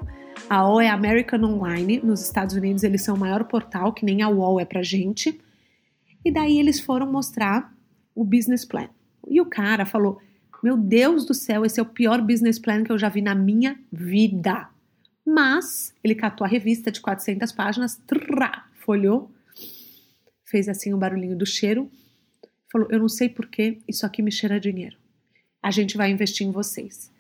A 0.50 0.68
UOL 0.68 0.82
é 0.82 0.90
American 0.90 1.44
Online, 1.44 2.02
nos 2.04 2.24
Estados 2.24 2.56
Unidos 2.56 2.82
eles 2.82 3.04
são 3.04 3.16
o 3.16 3.20
maior 3.20 3.44
portal, 3.44 3.94
que 3.94 4.04
nem 4.04 4.24
a 4.24 4.30
UOL 4.30 4.60
é 4.60 4.66
pra 4.66 4.82
gente. 4.82 5.40
E 6.26 6.32
daí 6.32 6.58
eles 6.58 6.80
foram 6.80 7.06
mostrar 7.10 7.72
o 8.16 8.26
business 8.26 8.66
plan. 8.66 8.90
E 9.28 9.40
o 9.40 9.46
cara 9.46 9.86
falou: 9.86 10.20
Meu 10.64 10.76
Deus 10.76 11.24
do 11.24 11.36
céu, 11.36 11.64
esse 11.64 11.80
é 11.80 11.84
o 11.84 11.86
pior 11.86 12.20
business 12.20 12.58
plan 12.58 12.84
que 12.84 12.92
eu 12.92 12.98
já 12.98 13.10
vi 13.10 13.22
na 13.22 13.36
minha 13.36 13.80
vida. 13.94 14.68
Mas 15.24 15.94
ele 16.04 16.16
catou 16.16 16.44
a 16.44 16.50
revista 16.50 16.92
de 16.92 17.00
400 17.00 17.52
páginas, 17.52 17.98
trrr, 18.08 18.64
folhou, 18.74 19.30
fez 20.46 20.68
assim 20.68 20.92
o 20.92 20.96
um 20.96 21.00
barulhinho 21.00 21.38
do 21.38 21.46
cheiro, 21.46 21.92
falou: 22.72 22.88
Eu 22.90 22.98
não 22.98 23.08
sei 23.08 23.30
porquê, 23.30 23.78
isso 23.88 24.04
aqui 24.04 24.24
me 24.24 24.32
cheira 24.32 24.60
dinheiro. 24.60 24.98
A 25.62 25.70
gente 25.70 25.96
vai 25.96 26.10
investir 26.10 26.48
em 26.48 26.52
vocês 26.52 27.12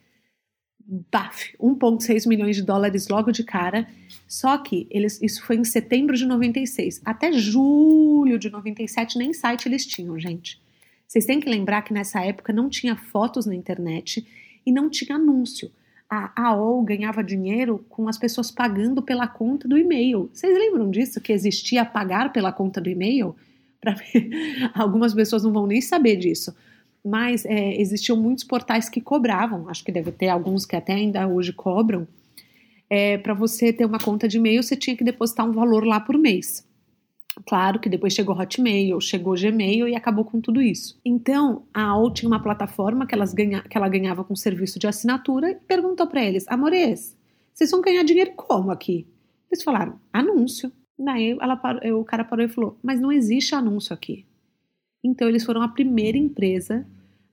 baf, 1.11 1.55
1,6 1.59 2.27
milhões 2.27 2.55
de 2.55 2.63
dólares 2.63 3.07
logo 3.07 3.31
de 3.31 3.43
cara. 3.43 3.87
Só 4.27 4.57
que 4.57 4.87
eles, 4.89 5.21
isso 5.21 5.43
foi 5.43 5.55
em 5.55 5.63
setembro 5.63 6.15
de 6.15 6.25
96. 6.25 7.01
Até 7.05 7.31
julho 7.31 8.39
de 8.39 8.49
97 8.49 9.17
nem 9.17 9.33
site 9.33 9.67
eles 9.67 9.85
tinham, 9.85 10.19
gente. 10.19 10.59
Vocês 11.07 11.25
têm 11.25 11.39
que 11.39 11.49
lembrar 11.49 11.83
que 11.83 11.93
nessa 11.93 12.21
época 12.21 12.53
não 12.53 12.69
tinha 12.69 12.95
fotos 12.95 13.45
na 13.45 13.55
internet 13.55 14.25
e 14.65 14.71
não 14.71 14.89
tinha 14.89 15.15
anúncio. 15.15 15.71
A 16.09 16.49
AOL 16.49 16.83
ganhava 16.83 17.23
dinheiro 17.23 17.85
com 17.87 18.07
as 18.07 18.17
pessoas 18.17 18.49
pagando 18.49 19.01
pela 19.01 19.27
conta 19.27 19.67
do 19.67 19.77
e-mail. 19.77 20.29
Vocês 20.33 20.57
lembram 20.57 20.89
disso? 20.89 21.21
Que 21.21 21.31
existia 21.31 21.85
pagar 21.85 22.33
pela 22.33 22.51
conta 22.51 22.81
do 22.81 22.89
e-mail? 22.89 23.35
Pra... 23.79 23.95
Algumas 24.73 25.13
pessoas 25.13 25.43
não 25.43 25.53
vão 25.53 25.67
nem 25.67 25.81
saber 25.81 26.15
disso 26.15 26.55
mas 27.03 27.45
é, 27.45 27.79
existiam 27.79 28.17
muitos 28.17 28.43
portais 28.43 28.89
que 28.89 29.01
cobravam, 29.01 29.69
acho 29.69 29.83
que 29.83 29.91
deve 29.91 30.11
ter 30.11 30.29
alguns 30.29 30.65
que 30.65 30.75
até 30.75 30.93
ainda 30.93 31.27
hoje 31.27 31.53
cobram, 31.53 32.07
é, 32.89 33.17
para 33.17 33.33
você 33.33 33.71
ter 33.71 33.85
uma 33.85 33.99
conta 33.99 34.27
de 34.27 34.37
e-mail, 34.37 34.63
você 34.63 34.75
tinha 34.75 34.95
que 34.95 35.03
depositar 35.03 35.47
um 35.47 35.51
valor 35.51 35.85
lá 35.85 35.99
por 35.99 36.17
mês. 36.17 36.67
Claro 37.45 37.79
que 37.79 37.87
depois 37.87 38.13
chegou 38.13 38.37
Hotmail, 38.37 38.99
chegou 38.99 39.35
Gmail 39.35 39.87
e 39.87 39.95
acabou 39.95 40.25
com 40.25 40.41
tudo 40.41 40.61
isso. 40.61 40.99
Então, 41.05 41.63
a 41.73 41.83
AOL 41.83 42.11
tinha 42.11 42.27
uma 42.27 42.41
plataforma 42.41 43.05
que, 43.05 43.15
elas 43.15 43.33
ganha, 43.33 43.61
que 43.61 43.77
ela 43.77 43.87
ganhava 43.87 44.23
com 44.23 44.35
serviço 44.35 44.79
de 44.79 44.87
assinatura 44.87 45.51
e 45.51 45.55
perguntou 45.55 46.07
para 46.07 46.23
eles: 46.23 46.45
Amores, 46.47 47.15
vocês 47.53 47.71
vão 47.71 47.81
ganhar 47.81 48.03
dinheiro 48.03 48.33
como 48.35 48.71
aqui? 48.71 49.07
Eles 49.49 49.63
falaram: 49.63 49.99
Anúncio. 50.11 50.71
Daí 50.97 51.37
ela 51.39 51.61
o 51.95 52.03
cara 52.03 52.25
parou 52.25 52.45
e 52.45 52.49
falou: 52.49 52.77
Mas 52.83 52.99
não 52.99 53.11
existe 53.11 53.55
anúncio 53.55 53.93
aqui. 53.93 54.25
Então, 55.03 55.27
eles 55.27 55.43
foram 55.43 55.61
a 55.61 55.67
primeira 55.67 56.17
empresa 56.17 56.85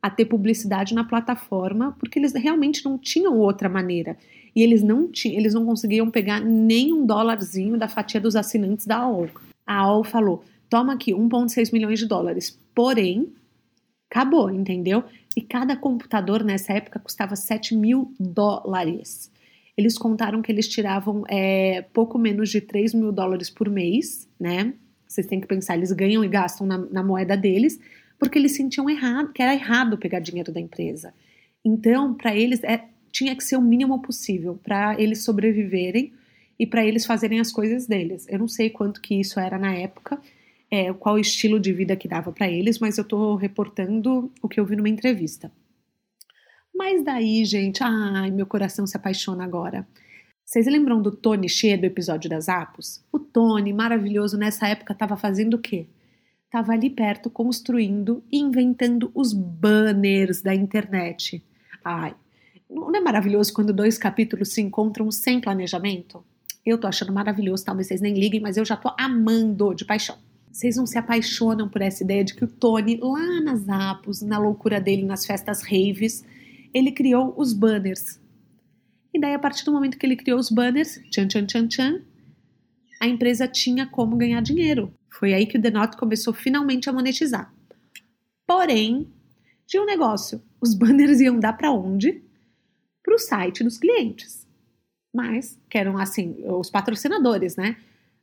a 0.02 0.10
ter 0.10 0.26
publicidade 0.26 0.94
na 0.94 1.02
plataforma, 1.02 1.96
porque 1.98 2.18
eles 2.18 2.32
realmente 2.32 2.84
não 2.84 2.96
tinham 2.96 3.36
outra 3.38 3.68
maneira. 3.68 4.16
E 4.54 4.62
eles 4.62 4.82
não 4.82 5.10
tinham, 5.10 5.38
eles 5.38 5.52
não 5.52 5.66
conseguiam 5.66 6.10
pegar 6.10 6.40
nem 6.40 6.92
um 6.92 7.04
dólarzinho 7.04 7.76
da 7.76 7.88
fatia 7.88 8.20
dos 8.20 8.36
assinantes 8.36 8.86
da 8.86 8.98
AOL. 8.98 9.28
A 9.66 9.80
AOL 9.80 10.04
falou: 10.04 10.44
toma 10.70 10.94
aqui 10.94 11.12
1,6 11.12 11.72
milhões 11.72 11.98
de 11.98 12.06
dólares. 12.06 12.58
Porém, 12.74 13.32
acabou, 14.10 14.50
entendeu? 14.50 15.04
E 15.36 15.42
cada 15.42 15.76
computador 15.76 16.44
nessa 16.44 16.72
época 16.72 17.00
custava 17.00 17.36
7 17.36 17.74
mil 17.76 18.14
dólares. 18.18 19.30
Eles 19.76 19.98
contaram 19.98 20.40
que 20.40 20.50
eles 20.50 20.68
tiravam 20.68 21.24
é, 21.28 21.82
pouco 21.92 22.18
menos 22.18 22.48
de 22.48 22.60
3 22.60 22.94
mil 22.94 23.12
dólares 23.12 23.50
por 23.50 23.68
mês, 23.68 24.26
né? 24.40 24.72
Vocês 25.16 25.26
têm 25.26 25.40
que 25.40 25.46
pensar, 25.46 25.76
eles 25.76 25.92
ganham 25.92 26.22
e 26.22 26.28
gastam 26.28 26.66
na, 26.66 26.76
na 26.76 27.02
moeda 27.02 27.36
deles, 27.36 27.80
porque 28.18 28.38
eles 28.38 28.52
sentiam 28.52 28.88
errado, 28.88 29.32
que 29.32 29.42
era 29.42 29.54
errado 29.54 29.96
pegar 29.96 30.20
dinheiro 30.20 30.52
da 30.52 30.60
empresa. 30.60 31.14
Então, 31.64 32.12
para 32.14 32.36
eles, 32.36 32.62
é, 32.62 32.84
tinha 33.10 33.34
que 33.34 33.42
ser 33.42 33.56
o 33.56 33.62
mínimo 33.62 34.00
possível 34.02 34.60
para 34.62 35.00
eles 35.00 35.24
sobreviverem 35.24 36.12
e 36.58 36.66
para 36.66 36.84
eles 36.84 37.06
fazerem 37.06 37.40
as 37.40 37.50
coisas 37.50 37.86
deles. 37.86 38.26
Eu 38.28 38.38
não 38.38 38.48
sei 38.48 38.68
quanto 38.68 39.00
que 39.00 39.18
isso 39.18 39.40
era 39.40 39.58
na 39.58 39.74
época, 39.74 40.20
é, 40.70 40.92
qual 40.92 41.18
estilo 41.18 41.58
de 41.58 41.72
vida 41.72 41.96
que 41.96 42.06
dava 42.06 42.30
para 42.30 42.46
eles, 42.46 42.78
mas 42.78 42.98
eu 42.98 43.02
estou 43.02 43.36
reportando 43.36 44.30
o 44.42 44.48
que 44.48 44.60
eu 44.60 44.66
vi 44.66 44.76
numa 44.76 44.88
entrevista. 44.88 45.50
Mas 46.74 47.02
daí, 47.02 47.42
gente, 47.46 47.82
ai, 47.82 48.30
meu 48.30 48.46
coração 48.46 48.86
se 48.86 48.96
apaixona 48.96 49.44
agora. 49.44 49.86
Vocês 50.46 50.64
lembram 50.64 51.02
do 51.02 51.10
Tony 51.10 51.48
Xê 51.48 51.76
do 51.76 51.86
episódio 51.86 52.30
das 52.30 52.48
Apos? 52.48 53.04
O 53.10 53.18
Tony, 53.18 53.72
maravilhoso, 53.72 54.38
nessa 54.38 54.68
época 54.68 54.92
estava 54.92 55.16
fazendo 55.16 55.54
o 55.54 55.58
quê? 55.58 55.88
Estava 56.44 56.70
ali 56.70 56.88
perto 56.88 57.28
construindo 57.28 58.22
e 58.30 58.38
inventando 58.38 59.10
os 59.12 59.32
banners 59.32 60.42
da 60.42 60.54
internet. 60.54 61.44
Ai, 61.84 62.14
não 62.70 62.94
é 62.94 63.00
maravilhoso 63.00 63.52
quando 63.52 63.72
dois 63.72 63.98
capítulos 63.98 64.50
se 64.50 64.62
encontram 64.62 65.10
sem 65.10 65.40
planejamento? 65.40 66.24
Eu 66.64 66.78
tô 66.78 66.86
achando 66.86 67.12
maravilhoso, 67.12 67.64
talvez 67.64 67.88
vocês 67.88 68.00
nem 68.00 68.14
liguem, 68.14 68.40
mas 68.40 68.56
eu 68.56 68.64
já 68.64 68.76
tô 68.76 68.94
amando 68.96 69.74
de 69.74 69.84
paixão. 69.84 70.16
Vocês 70.52 70.76
não 70.76 70.86
se 70.86 70.96
apaixonam 70.96 71.68
por 71.68 71.82
essa 71.82 72.04
ideia 72.04 72.22
de 72.22 72.36
que 72.36 72.44
o 72.44 72.48
Tony, 72.48 73.00
lá 73.02 73.40
nas 73.40 73.68
apos, 73.68 74.22
na 74.22 74.38
loucura 74.38 74.80
dele, 74.80 75.02
nas 75.02 75.26
festas 75.26 75.64
raves, 75.64 76.24
ele 76.72 76.92
criou 76.92 77.34
os 77.36 77.52
banners. 77.52 78.24
E 79.16 79.20
daí, 79.20 79.32
a 79.32 79.38
partir 79.38 79.64
do 79.64 79.72
momento 79.72 79.98
que 79.98 80.04
ele 80.04 80.16
criou 80.16 80.38
os 80.38 80.50
banners, 80.50 81.00
tchan, 81.10 81.26
tchan, 81.26 81.46
tchan, 81.46 81.66
tchan, 81.68 82.02
a 83.00 83.06
empresa 83.06 83.48
tinha 83.48 83.86
como 83.86 84.16
ganhar 84.16 84.42
dinheiro. 84.42 84.92
Foi 85.10 85.32
aí 85.32 85.46
que 85.46 85.56
o 85.56 85.62
The 85.62 85.70
Not 85.70 85.96
começou 85.96 86.34
finalmente 86.34 86.90
a 86.90 86.92
monetizar. 86.92 87.52
Porém, 88.46 89.10
tinha 89.66 89.82
um 89.82 89.86
negócio: 89.86 90.42
os 90.60 90.74
banners 90.78 91.20
iam 91.20 91.40
dar 91.40 91.54
para 91.54 91.72
onde? 91.72 92.22
Para 93.02 93.14
o 93.14 93.18
site 93.18 93.64
dos 93.64 93.78
clientes 93.78 94.46
mas 95.16 95.58
que 95.70 95.78
eram 95.78 95.96
assim, 95.96 96.36
os 96.44 96.68
patrocinadores, 96.68 97.56
né? 97.56 97.76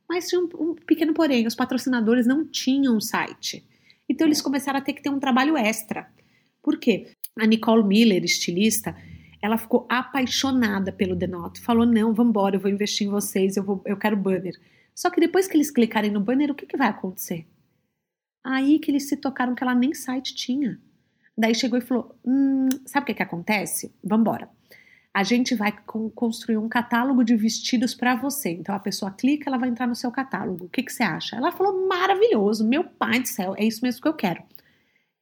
Mas 0.08 0.28
tinha 0.28 0.40
um, 0.40 0.48
um 0.60 0.74
pequeno 0.74 1.12
porém, 1.12 1.44
os 1.44 1.54
patrocinadores 1.56 2.24
não 2.24 2.46
tinham 2.46 3.00
site. 3.00 3.64
Então 4.08 4.28
eles 4.28 4.40
começaram 4.40 4.78
a 4.78 4.82
ter 4.82 4.92
que 4.92 5.02
ter 5.02 5.10
um 5.10 5.18
trabalho 5.18 5.56
extra. 5.56 6.08
Por 6.62 6.78
quê? 6.78 7.08
A 7.36 7.46
Nicole 7.46 7.82
Miller, 7.82 8.22
estilista, 8.22 8.96
ela 9.44 9.58
ficou 9.58 9.86
apaixonada 9.90 10.92
pelo 10.92 11.16
The 11.16 11.26
Not. 11.26 11.60
Falou: 11.60 11.84
não, 11.84 12.14
vamos 12.14 12.30
embora, 12.30 12.56
eu 12.56 12.60
vou 12.60 12.70
investir 12.70 13.06
em 13.06 13.10
vocês, 13.10 13.56
eu, 13.56 13.62
vou, 13.62 13.82
eu 13.84 13.96
quero 13.96 14.16
banner. 14.16 14.54
Só 14.94 15.10
que 15.10 15.20
depois 15.20 15.46
que 15.46 15.56
eles 15.56 15.70
clicarem 15.70 16.10
no 16.10 16.20
banner, 16.20 16.50
o 16.50 16.54
que, 16.54 16.66
que 16.66 16.76
vai 16.76 16.88
acontecer? 16.88 17.46
Aí 18.42 18.78
que 18.78 18.90
eles 18.90 19.08
se 19.08 19.16
tocaram 19.16 19.54
que 19.54 19.62
ela 19.62 19.74
nem 19.74 19.92
site 19.92 20.34
tinha. 20.34 20.80
Daí 21.36 21.54
chegou 21.54 21.78
e 21.78 21.82
falou: 21.82 22.16
hum, 22.24 22.68
sabe 22.86 23.04
o 23.04 23.06
que, 23.06 23.14
que 23.14 23.22
acontece? 23.22 23.94
Vamos 24.02 24.22
embora 24.22 24.48
a 25.14 25.22
gente 25.22 25.54
vai 25.54 25.72
construir 26.12 26.56
um 26.56 26.68
catálogo 26.68 27.22
de 27.22 27.36
vestidos 27.36 27.94
para 27.94 28.16
você. 28.16 28.50
Então 28.50 28.74
a 28.74 28.80
pessoa 28.80 29.12
clica, 29.12 29.48
ela 29.48 29.56
vai 29.56 29.68
entrar 29.68 29.86
no 29.86 29.94
seu 29.94 30.10
catálogo. 30.10 30.64
O 30.64 30.68
que, 30.68 30.82
que 30.82 30.92
você 30.92 31.04
acha? 31.04 31.36
Ela 31.36 31.52
falou: 31.52 31.86
maravilhoso, 31.86 32.66
meu 32.66 32.82
pai 32.82 33.20
do 33.20 33.28
céu, 33.28 33.54
é 33.56 33.64
isso 33.64 33.84
mesmo 33.84 34.02
que 34.02 34.08
eu 34.08 34.14
quero. 34.14 34.42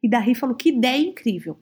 E 0.03 0.09
daí 0.09 0.35
falou: 0.35 0.57
que 0.57 0.71
ideia 0.71 1.07
incrível. 1.07 1.61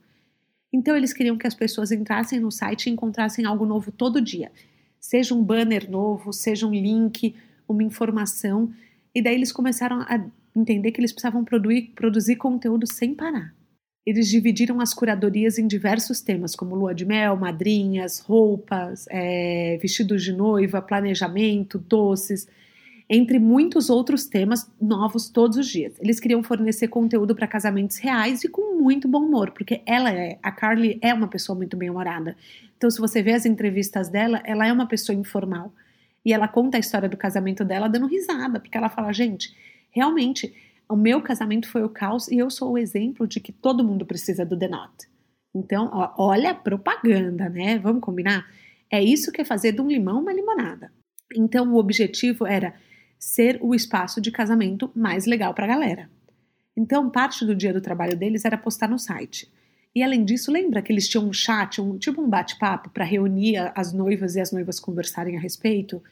Então 0.72 0.96
eles 0.96 1.12
queriam 1.12 1.36
que 1.36 1.46
as 1.46 1.54
pessoas 1.54 1.90
entrassem 1.90 2.38
no 2.38 2.50
site 2.50 2.86
e 2.86 2.90
encontrassem 2.90 3.44
algo 3.44 3.66
novo 3.66 3.90
todo 3.90 4.20
dia. 4.20 4.52
Seja 5.00 5.34
um 5.34 5.42
banner 5.42 5.90
novo, 5.90 6.32
seja 6.32 6.66
um 6.66 6.72
link, 6.72 7.34
uma 7.68 7.82
informação. 7.82 8.72
E 9.14 9.22
daí 9.22 9.34
eles 9.34 9.50
começaram 9.50 10.00
a 10.02 10.24
entender 10.54 10.92
que 10.92 11.00
eles 11.00 11.12
precisavam 11.12 11.44
produzir, 11.44 11.92
produzir 11.94 12.36
conteúdo 12.36 12.86
sem 12.86 13.14
parar. 13.14 13.54
Eles 14.06 14.28
dividiram 14.28 14.80
as 14.80 14.94
curadorias 14.94 15.58
em 15.58 15.66
diversos 15.66 16.20
temas, 16.20 16.56
como 16.56 16.74
lua 16.74 16.94
de 16.94 17.04
mel, 17.04 17.36
madrinhas, 17.36 18.18
roupas, 18.18 19.06
é, 19.10 19.78
vestidos 19.80 20.22
de 20.22 20.32
noiva, 20.32 20.80
planejamento, 20.80 21.78
doces, 21.78 22.48
entre 23.12 23.40
muitos 23.40 23.90
outros 23.90 24.26
temas 24.26 24.70
novos 24.80 25.28
todos 25.28 25.58
os 25.58 25.66
dias. 25.66 25.92
Eles 25.98 26.20
queriam 26.20 26.44
fornecer 26.44 26.86
conteúdo 26.86 27.34
para 27.34 27.48
casamentos 27.48 27.98
reais 27.98 28.44
e 28.44 28.48
com 28.48 28.80
muito 28.80 29.08
bom 29.08 29.24
humor, 29.24 29.50
porque 29.50 29.82
ela 29.84 30.12
é, 30.12 30.38
a 30.40 30.52
Carly 30.52 30.96
é 31.02 31.12
uma 31.12 31.26
pessoa 31.26 31.56
muito 31.56 31.76
bem-humorada. 31.76 32.36
Então, 32.76 32.88
se 32.88 33.00
você 33.00 33.20
vê 33.20 33.32
as 33.32 33.44
entrevistas 33.44 34.08
dela, 34.08 34.40
ela 34.44 34.64
é 34.64 34.72
uma 34.72 34.86
pessoa 34.86 35.18
informal. 35.18 35.74
E 36.24 36.32
ela 36.32 36.46
conta 36.46 36.76
a 36.76 36.80
história 36.80 37.08
do 37.08 37.16
casamento 37.16 37.64
dela 37.64 37.88
dando 37.88 38.06
risada, 38.06 38.60
porque 38.60 38.78
ela 38.78 38.88
fala, 38.88 39.12
gente, 39.12 39.56
realmente 39.90 40.54
o 40.88 40.94
meu 40.94 41.20
casamento 41.20 41.68
foi 41.68 41.82
o 41.82 41.88
caos 41.88 42.28
e 42.28 42.38
eu 42.38 42.48
sou 42.48 42.72
o 42.72 42.78
exemplo 42.78 43.26
de 43.26 43.40
que 43.40 43.50
todo 43.50 43.82
mundo 43.82 44.06
precisa 44.06 44.46
do 44.46 44.56
The 44.56 44.68
Not. 44.68 45.08
Então, 45.52 45.90
ó, 45.92 46.14
olha 46.16 46.50
a 46.50 46.54
propaganda, 46.54 47.48
né? 47.48 47.76
Vamos 47.78 48.02
combinar? 48.02 48.46
É 48.88 49.02
isso 49.02 49.32
que 49.32 49.40
é 49.40 49.44
fazer 49.44 49.72
de 49.72 49.80
um 49.80 49.88
limão 49.88 50.20
uma 50.20 50.32
limonada. 50.32 50.92
Então, 51.34 51.72
o 51.72 51.76
objetivo 51.76 52.46
era 52.46 52.74
ser 53.20 53.58
o 53.60 53.74
espaço 53.74 54.18
de 54.18 54.30
casamento 54.30 54.90
mais 54.96 55.26
legal 55.26 55.52
para 55.52 55.66
a 55.66 55.68
galera. 55.68 56.10
Então, 56.74 57.10
parte 57.10 57.44
do 57.44 57.54
dia 57.54 57.70
do 57.70 57.80
trabalho 57.80 58.16
deles 58.16 58.46
era 58.46 58.56
postar 58.56 58.88
no 58.88 58.98
site. 58.98 59.52
E 59.94 60.02
além 60.02 60.24
disso, 60.24 60.50
lembra 60.50 60.80
que 60.80 60.90
eles 60.90 61.06
tinham 61.06 61.28
um 61.28 61.32
chat, 61.32 61.82
um, 61.82 61.98
tipo 61.98 62.22
um 62.22 62.28
bate-papo 62.30 62.88
para 62.88 63.04
reunir 63.04 63.58
as 63.74 63.92
noivas 63.92 64.36
e 64.36 64.40
as 64.40 64.50
noivas 64.50 64.80
conversarem 64.80 65.36
a 65.36 65.40
respeito? 65.40 66.02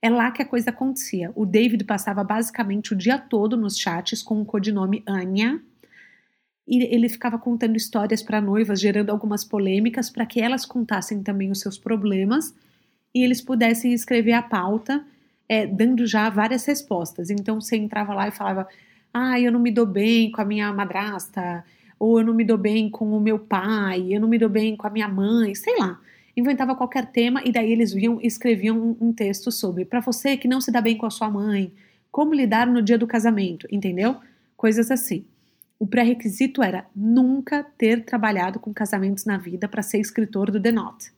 É 0.00 0.08
lá 0.08 0.30
que 0.30 0.40
a 0.40 0.46
coisa 0.46 0.70
acontecia. 0.70 1.32
O 1.34 1.44
David 1.44 1.82
passava 1.84 2.22
basicamente 2.22 2.92
o 2.92 2.96
dia 2.96 3.18
todo 3.18 3.56
nos 3.56 3.76
chats 3.76 4.22
com 4.22 4.40
o 4.40 4.44
codinome 4.44 5.02
Anya. 5.06 5.60
E 6.68 6.94
ele 6.94 7.08
ficava 7.08 7.38
contando 7.38 7.76
histórias 7.76 8.22
para 8.22 8.40
noivas, 8.40 8.80
gerando 8.80 9.10
algumas 9.10 9.44
polêmicas 9.44 10.08
para 10.10 10.26
que 10.26 10.40
elas 10.40 10.64
contassem 10.64 11.22
também 11.22 11.50
os 11.50 11.58
seus 11.58 11.76
problemas 11.76 12.54
e 13.14 13.24
eles 13.24 13.40
pudessem 13.40 13.92
escrever 13.92 14.32
a 14.32 14.42
pauta, 14.42 15.04
é, 15.52 15.66
dando 15.66 16.06
já 16.06 16.30
várias 16.30 16.64
respostas. 16.64 17.28
Então 17.30 17.60
você 17.60 17.76
entrava 17.76 18.14
lá 18.14 18.28
e 18.28 18.30
falava: 18.30 18.66
Ah, 19.12 19.38
eu 19.38 19.52
não 19.52 19.60
me 19.60 19.70
dou 19.70 19.86
bem 19.86 20.30
com 20.30 20.40
a 20.40 20.44
minha 20.44 20.72
madrasta, 20.72 21.64
ou 21.98 22.18
eu 22.18 22.24
não 22.24 22.34
me 22.34 22.44
dou 22.44 22.58
bem 22.58 22.88
com 22.88 23.16
o 23.16 23.20
meu 23.20 23.38
pai, 23.38 24.06
eu 24.10 24.20
não 24.20 24.28
me 24.28 24.38
dou 24.38 24.48
bem 24.48 24.76
com 24.76 24.86
a 24.86 24.90
minha 24.90 25.08
mãe, 25.08 25.54
sei 25.54 25.76
lá 25.78 26.00
inventava 26.34 26.74
qualquer 26.74 27.06
tema 27.12 27.42
e 27.44 27.52
daí 27.52 27.70
eles 27.70 27.92
vinham 27.92 28.18
e 28.20 28.26
escreviam 28.26 28.78
um, 28.78 29.08
um 29.08 29.12
texto 29.12 29.52
sobre 29.52 29.84
para 29.84 30.00
você 30.00 30.34
que 30.34 30.48
não 30.48 30.62
se 30.62 30.70
dá 30.70 30.80
bem 30.80 30.96
com 30.96 31.04
a 31.04 31.10
sua 31.10 31.30
mãe, 31.30 31.72
como 32.10 32.34
lidar 32.34 32.66
no 32.66 32.82
dia 32.82 32.96
do 32.96 33.06
casamento, 33.06 33.66
entendeu? 33.70 34.16
Coisas 34.56 34.90
assim. 34.90 35.26
O 35.78 35.86
pré-requisito 35.86 36.62
era 36.62 36.86
nunca 36.94 37.62
ter 37.76 38.04
trabalhado 38.04 38.58
com 38.60 38.72
casamentos 38.72 39.24
na 39.24 39.36
vida 39.36 39.68
para 39.68 39.82
ser 39.82 39.98
escritor 39.98 40.50
do 40.50 40.60
The 40.60 40.72
Not. 40.72 41.12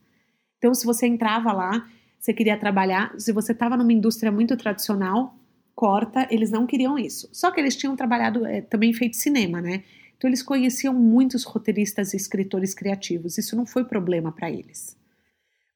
Então, 0.57 0.73
se 0.73 0.85
você 0.85 1.05
entrava 1.05 1.53
lá, 1.53 1.87
você 2.25 2.33
queria 2.33 2.57
trabalhar, 2.57 3.13
se 3.19 3.31
você 3.31 3.51
estava 3.51 3.77
numa 3.77 3.93
indústria 3.93 4.31
muito 4.31 4.57
tradicional, 4.57 5.37
corta, 5.75 6.27
eles 6.31 6.49
não 6.49 6.65
queriam 6.65 6.97
isso. 6.97 7.29
Só 7.31 7.51
que 7.51 7.61
eles 7.61 7.75
tinham 7.75 7.95
trabalhado, 7.95 8.43
é, 8.47 8.61
também 8.61 8.91
feito 8.93 9.15
cinema, 9.15 9.61
né? 9.61 9.83
Então, 10.17 10.27
eles 10.27 10.41
conheciam 10.41 10.91
muitos 10.91 11.43
roteiristas 11.43 12.13
e 12.13 12.17
escritores 12.17 12.73
criativos. 12.73 13.37
Isso 13.37 13.55
não 13.55 13.65
foi 13.65 13.85
problema 13.85 14.31
para 14.31 14.49
eles. 14.49 14.97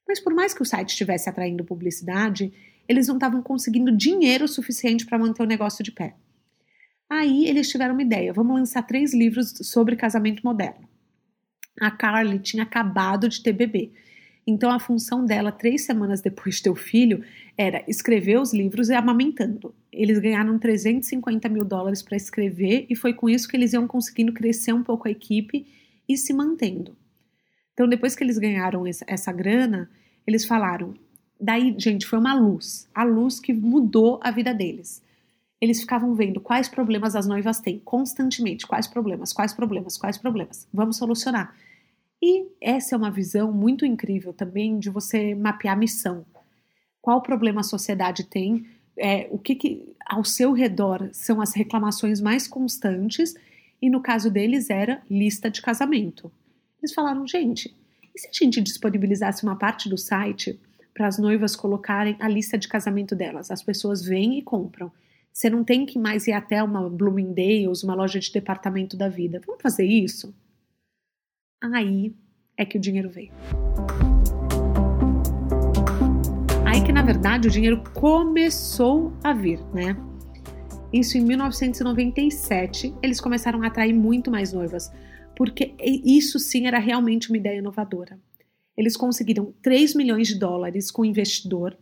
Mas 0.08 0.18
por 0.18 0.34
mais 0.34 0.52
que 0.52 0.60
o 0.60 0.64
site 0.64 0.88
estivesse 0.88 1.28
atraindo 1.28 1.62
publicidade, 1.62 2.52
eles 2.88 3.06
não 3.06 3.14
estavam 3.14 3.40
conseguindo 3.42 3.96
dinheiro 3.96 4.48
suficiente 4.48 5.06
para 5.06 5.18
manter 5.18 5.44
o 5.44 5.46
negócio 5.46 5.84
de 5.84 5.92
pé. 5.92 6.16
Aí 7.08 7.46
eles 7.46 7.68
tiveram 7.68 7.94
uma 7.94 8.02
ideia: 8.02 8.32
vamos 8.32 8.56
lançar 8.56 8.82
três 8.82 9.14
livros 9.14 9.52
sobre 9.62 9.94
casamento 9.94 10.42
moderno. 10.42 10.88
A 11.80 11.92
Carly 11.92 12.40
tinha 12.40 12.64
acabado 12.64 13.28
de 13.28 13.40
ter 13.40 13.52
bebê. 13.52 13.92
Então, 14.46 14.70
a 14.70 14.80
função 14.80 15.24
dela, 15.24 15.52
três 15.52 15.84
semanas 15.84 16.20
depois 16.20 16.56
de 16.56 16.62
ter 16.62 16.70
o 16.70 16.74
filho, 16.74 17.22
era 17.56 17.84
escrever 17.86 18.40
os 18.40 18.52
livros 18.52 18.88
e 18.88 18.94
amamentando. 18.94 19.74
Eles 19.92 20.18
ganharam 20.18 20.58
350 20.58 21.48
mil 21.48 21.64
dólares 21.64 22.02
para 22.02 22.16
escrever 22.16 22.86
e 22.88 22.96
foi 22.96 23.12
com 23.12 23.28
isso 23.28 23.48
que 23.48 23.56
eles 23.56 23.72
iam 23.72 23.86
conseguindo 23.86 24.32
crescer 24.32 24.72
um 24.72 24.82
pouco 24.82 25.06
a 25.06 25.10
equipe 25.10 25.66
e 26.08 26.16
se 26.16 26.32
mantendo. 26.32 26.96
Então, 27.74 27.88
depois 27.88 28.14
que 28.14 28.24
eles 28.24 28.38
ganharam 28.38 28.84
essa 29.06 29.32
grana, 29.32 29.90
eles 30.26 30.44
falaram. 30.44 30.94
Daí, 31.40 31.74
gente, 31.78 32.06
foi 32.06 32.18
uma 32.18 32.34
luz, 32.34 32.88
a 32.94 33.04
luz 33.04 33.40
que 33.40 33.52
mudou 33.52 34.20
a 34.22 34.30
vida 34.30 34.52
deles. 34.52 35.02
Eles 35.60 35.80
ficavam 35.80 36.14
vendo 36.14 36.40
quais 36.40 36.68
problemas 36.68 37.14
as 37.14 37.26
noivas 37.26 37.60
têm 37.60 37.78
constantemente, 37.78 38.66
quais 38.66 38.86
problemas, 38.86 39.32
quais 39.32 39.52
problemas, 39.52 39.96
quais 39.96 40.18
problemas. 40.18 40.66
Vamos 40.72 40.96
solucionar. 40.96 41.54
E 42.22 42.46
essa 42.60 42.94
é 42.94 42.98
uma 42.98 43.10
visão 43.10 43.50
muito 43.52 43.86
incrível 43.86 44.32
também 44.32 44.78
de 44.78 44.90
você 44.90 45.34
mapear 45.34 45.74
a 45.74 45.78
missão. 45.78 46.24
Qual 47.00 47.22
problema 47.22 47.60
a 47.60 47.64
sociedade 47.64 48.24
tem, 48.24 48.66
é, 48.96 49.26
o 49.30 49.38
que, 49.38 49.54
que 49.54 49.96
ao 50.06 50.24
seu 50.24 50.52
redor 50.52 51.08
são 51.12 51.40
as 51.40 51.54
reclamações 51.54 52.20
mais 52.20 52.46
constantes, 52.46 53.34
e 53.80 53.88
no 53.88 54.02
caso 54.02 54.30
deles 54.30 54.68
era 54.68 55.02
lista 55.10 55.50
de 55.50 55.62
casamento. 55.62 56.30
Eles 56.78 56.92
falaram, 56.92 57.26
gente, 57.26 57.74
e 58.14 58.20
se 58.20 58.28
a 58.28 58.32
gente 58.32 58.60
disponibilizasse 58.60 59.42
uma 59.42 59.56
parte 59.56 59.88
do 59.88 59.96
site 59.96 60.60
para 60.92 61.06
as 61.06 61.18
noivas 61.18 61.56
colocarem 61.56 62.16
a 62.20 62.28
lista 62.28 62.58
de 62.58 62.68
casamento 62.68 63.14
delas? 63.14 63.50
As 63.50 63.62
pessoas 63.62 64.04
vêm 64.04 64.38
e 64.38 64.42
compram. 64.42 64.92
Você 65.32 65.48
não 65.48 65.64
tem 65.64 65.86
que 65.86 65.98
mais 65.98 66.26
ir 66.26 66.32
até 66.32 66.62
uma 66.62 66.90
Bloomingdale's, 66.90 67.82
uma 67.82 67.94
loja 67.94 68.18
de 68.18 68.30
departamento 68.30 68.96
da 68.96 69.08
vida. 69.08 69.40
Vamos 69.46 69.62
fazer 69.62 69.86
isso? 69.86 70.34
Aí 71.62 72.14
é 72.56 72.64
que 72.64 72.78
o 72.78 72.80
dinheiro 72.80 73.10
veio. 73.10 73.30
Aí 76.64 76.82
que 76.82 76.90
na 76.90 77.02
verdade 77.02 77.48
o 77.48 77.50
dinheiro 77.50 77.82
começou 77.92 79.12
a 79.22 79.34
vir, 79.34 79.60
né? 79.74 79.94
Isso 80.90 81.18
em 81.18 81.20
1997, 81.20 82.94
eles 83.02 83.20
começaram 83.20 83.62
a 83.62 83.66
atrair 83.66 83.92
muito 83.92 84.30
mais 84.30 84.54
noivas, 84.54 84.90
porque 85.36 85.74
isso 85.78 86.38
sim 86.38 86.66
era 86.66 86.78
realmente 86.78 87.28
uma 87.28 87.36
ideia 87.36 87.58
inovadora. 87.58 88.18
Eles 88.74 88.96
conseguiram 88.96 89.52
3 89.60 89.94
milhões 89.94 90.28
de 90.28 90.38
dólares 90.38 90.90
com 90.90 91.02
o 91.02 91.04
investidor, 91.04 91.76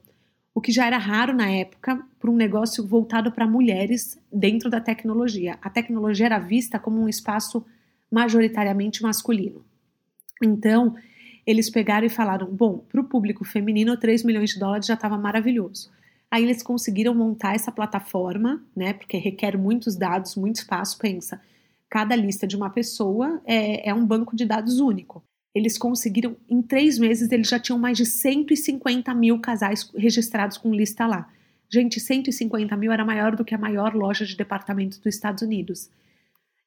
o 0.52 0.60
que 0.60 0.72
já 0.72 0.86
era 0.86 0.98
raro 0.98 1.32
na 1.32 1.48
época 1.48 2.04
para 2.18 2.30
um 2.30 2.36
negócio 2.36 2.84
voltado 2.84 3.30
para 3.30 3.46
mulheres 3.46 4.18
dentro 4.32 4.68
da 4.68 4.80
tecnologia. 4.80 5.56
A 5.62 5.70
tecnologia 5.70 6.26
era 6.26 6.40
vista 6.40 6.80
como 6.80 7.00
um 7.00 7.08
espaço 7.08 7.64
majoritariamente 8.10 9.02
masculino. 9.02 9.67
Então, 10.42 10.94
eles 11.46 11.70
pegaram 11.70 12.06
e 12.06 12.10
falaram: 12.10 12.46
bom, 12.46 12.78
para 12.78 13.00
o 13.00 13.04
público 13.04 13.44
feminino, 13.44 13.96
3 13.96 14.22
milhões 14.22 14.50
de 14.50 14.58
dólares 14.58 14.86
já 14.86 14.94
estava 14.94 15.16
maravilhoso. 15.16 15.90
Aí 16.30 16.42
eles 16.44 16.62
conseguiram 16.62 17.14
montar 17.14 17.54
essa 17.54 17.72
plataforma, 17.72 18.62
né? 18.76 18.92
Porque 18.92 19.16
requer 19.16 19.56
muitos 19.56 19.96
dados, 19.96 20.36
muito 20.36 20.56
espaço. 20.56 20.98
Pensa, 20.98 21.40
cada 21.88 22.14
lista 22.14 22.46
de 22.46 22.54
uma 22.54 22.68
pessoa 22.68 23.40
é, 23.46 23.88
é 23.88 23.94
um 23.94 24.04
banco 24.04 24.36
de 24.36 24.44
dados 24.44 24.78
único. 24.78 25.22
Eles 25.54 25.78
conseguiram, 25.78 26.36
em 26.48 26.60
três 26.60 26.98
meses, 26.98 27.32
eles 27.32 27.48
já 27.48 27.58
tinham 27.58 27.78
mais 27.78 27.96
de 27.96 28.04
150 28.04 29.12
mil 29.14 29.40
casais 29.40 29.90
registrados 29.96 30.58
com 30.58 30.74
lista 30.74 31.06
lá. 31.06 31.32
Gente, 31.70 31.98
150 31.98 32.76
mil 32.76 32.92
era 32.92 33.04
maior 33.04 33.34
do 33.34 33.44
que 33.44 33.54
a 33.54 33.58
maior 33.58 33.94
loja 33.94 34.26
de 34.26 34.36
departamentos 34.36 34.98
dos 34.98 35.14
Estados 35.14 35.42
Unidos. 35.42 35.90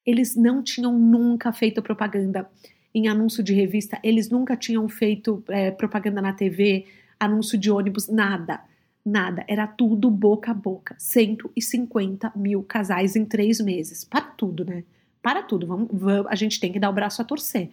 Eles 0.04 0.36
não 0.36 0.64
tinham 0.64 0.98
nunca 0.98 1.54
feito 1.54 1.82
propaganda 1.84 2.50
em 2.94 3.08
anúncio 3.08 3.44
de 3.44 3.54
revista, 3.54 4.00
eles 4.04 4.30
nunca 4.30 4.56
tinham 4.56 4.88
feito 4.90 5.44
é, 5.50 5.72
propaganda 5.72 6.22
na 6.22 6.34
TV, 6.34 6.86
anúncio 7.20 7.58
de 7.58 7.72
ônibus, 7.72 8.08
nada. 8.08 8.62
Nada, 9.04 9.44
era 9.48 9.66
tudo 9.66 10.12
boca 10.12 10.52
a 10.52 10.54
boca. 10.54 10.96
150 11.00 12.34
mil 12.36 12.62
casais 12.62 13.16
em 13.16 13.26
três 13.26 13.60
meses. 13.60 14.04
Para 14.04 14.22
tudo, 14.22 14.64
né? 14.64 14.84
Para 15.22 15.42
tudo. 15.42 15.66
Vamos, 15.66 15.88
vamos, 15.92 16.28
a 16.30 16.36
gente 16.36 16.60
tem 16.60 16.72
que 16.72 16.80
dar 16.80 16.90
o 16.90 16.94
braço 16.94 17.22
a 17.22 17.26
torcer. 17.26 17.72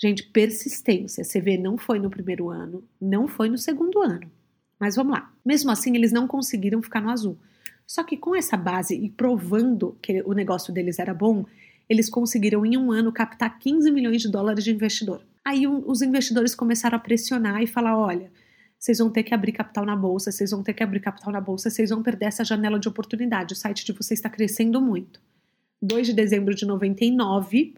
Gente, 0.00 0.22
persistência. 0.22 1.22
Você 1.22 1.40
vê, 1.40 1.58
não 1.58 1.76
foi 1.76 1.98
no 1.98 2.08
primeiro 2.08 2.48
ano, 2.48 2.82
não 2.98 3.28
foi 3.28 3.50
no 3.50 3.58
segundo 3.58 4.00
ano. 4.00 4.30
Mas 4.78 4.96
vamos 4.96 5.12
lá. 5.12 5.30
Mesmo 5.44 5.70
assim, 5.70 5.94
eles 5.94 6.12
não 6.12 6.26
conseguiram 6.26 6.82
ficar 6.82 7.02
no 7.02 7.10
azul. 7.10 7.36
Só 7.86 8.02
que 8.02 8.16
com 8.16 8.34
essa 8.34 8.56
base 8.56 8.94
e 8.94 9.10
provando 9.10 9.98
que 10.00 10.22
o 10.22 10.32
negócio 10.32 10.72
deles 10.72 10.98
era 10.98 11.12
bom, 11.12 11.44
eles 11.90 12.08
conseguiram 12.08 12.64
em 12.64 12.76
um 12.76 12.92
ano 12.92 13.10
captar 13.10 13.58
15 13.58 13.90
milhões 13.90 14.22
de 14.22 14.30
dólares 14.30 14.62
de 14.62 14.70
investidor. 14.70 15.26
Aí 15.44 15.66
os 15.66 16.00
investidores 16.00 16.54
começaram 16.54 16.96
a 16.96 17.00
pressionar 17.00 17.60
e 17.60 17.66
falar: 17.66 17.98
olha, 17.98 18.30
vocês 18.78 18.98
vão 18.98 19.10
ter 19.10 19.24
que 19.24 19.34
abrir 19.34 19.50
capital 19.50 19.84
na 19.84 19.96
bolsa, 19.96 20.30
vocês 20.30 20.52
vão 20.52 20.62
ter 20.62 20.72
que 20.72 20.84
abrir 20.84 21.00
capital 21.00 21.32
na 21.32 21.40
bolsa, 21.40 21.68
vocês 21.68 21.90
vão 21.90 22.00
perder 22.00 22.26
essa 22.26 22.44
janela 22.44 22.78
de 22.78 22.88
oportunidade. 22.88 23.54
O 23.54 23.56
site 23.56 23.84
de 23.84 23.92
vocês 23.92 24.20
está 24.20 24.30
crescendo 24.30 24.80
muito. 24.80 25.20
2 25.82 26.08
de 26.08 26.12
dezembro 26.12 26.54
de 26.54 26.64
99, 26.64 27.74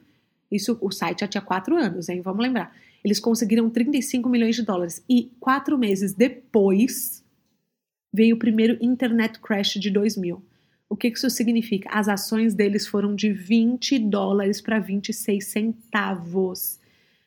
isso 0.51 0.77
o 0.81 0.91
site 0.91 1.21
já 1.21 1.29
tinha 1.29 1.41
quatro 1.41 1.77
anos, 1.77 2.11
hein? 2.11 2.21
Vamos 2.21 2.43
lembrar. 2.43 2.77
Eles 3.03 3.19
conseguiram 3.19 3.71
35 3.71 4.29
milhões 4.29 4.55
de 4.55 4.63
dólares 4.63 5.03
e 5.09 5.33
quatro 5.41 5.79
meses 5.79 6.13
depois 6.13 7.25
veio 8.13 8.37
o 8.37 8.39
primeiro 8.39 8.77
internet 8.81 9.41
crash 9.41 9.75
de 9.75 9.91
2000. 9.91 10.43
O 10.93 10.97
que 10.97 11.09
isso 11.09 11.31
significa? 11.31 11.89
As 11.91 12.07
ações 12.07 12.53
deles 12.53 12.87
foram 12.87 13.15
de 13.15 13.33
20 13.33 13.99
dólares 13.99 14.61
para 14.61 14.79
26 14.79 15.43
centavos. 15.43 16.79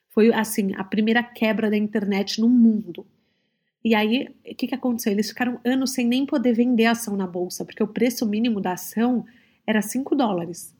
Foi 0.10 0.32
assim 0.32 0.76
a 0.76 0.84
primeira 0.84 1.24
quebra 1.24 1.68
da 1.68 1.76
internet 1.76 2.40
no 2.40 2.48
mundo. 2.48 3.08
E 3.84 3.96
aí, 3.96 4.28
o 4.48 4.54
que, 4.54 4.68
que 4.68 4.76
aconteceu? 4.76 5.12
Eles 5.12 5.30
ficaram 5.30 5.60
anos 5.66 5.94
sem 5.94 6.06
nem 6.06 6.28
poder 6.28 6.54
vender 6.54 6.86
ação 6.86 7.18
na 7.18 7.26
bolsa, 7.26 7.66
porque 7.66 7.82
o 7.82 7.88
preço 7.88 8.24
mínimo 8.28 8.62
da 8.62 8.74
ação 8.74 9.26
era 9.66 9.82
5 9.82 10.16
dólares. 10.16 10.72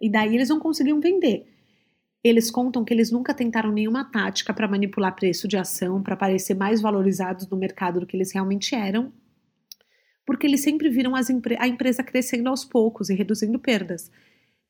E 0.00 0.08
daí 0.08 0.32
eles 0.32 0.48
não 0.48 0.60
conseguiam 0.60 1.00
vender. 1.00 1.52
Eles 2.22 2.52
contam 2.52 2.84
que 2.84 2.94
eles 2.94 3.10
nunca 3.10 3.34
tentaram 3.34 3.72
nenhuma 3.72 4.04
tática 4.04 4.54
para 4.54 4.68
manipular 4.68 5.16
preço 5.16 5.48
de 5.48 5.56
ação, 5.56 6.00
para 6.00 6.14
parecer 6.14 6.54
mais 6.54 6.80
valorizados 6.80 7.48
no 7.48 7.56
mercado 7.56 7.98
do 7.98 8.06
que 8.06 8.16
eles 8.16 8.30
realmente 8.30 8.76
eram, 8.76 9.12
porque 10.24 10.46
eles 10.46 10.62
sempre 10.62 10.88
viram 10.88 11.14
a 11.14 11.68
empresa 11.68 12.02
crescendo 12.02 12.48
aos 12.48 12.64
poucos 12.64 13.10
e 13.10 13.14
reduzindo 13.14 13.58
perdas. 13.58 14.10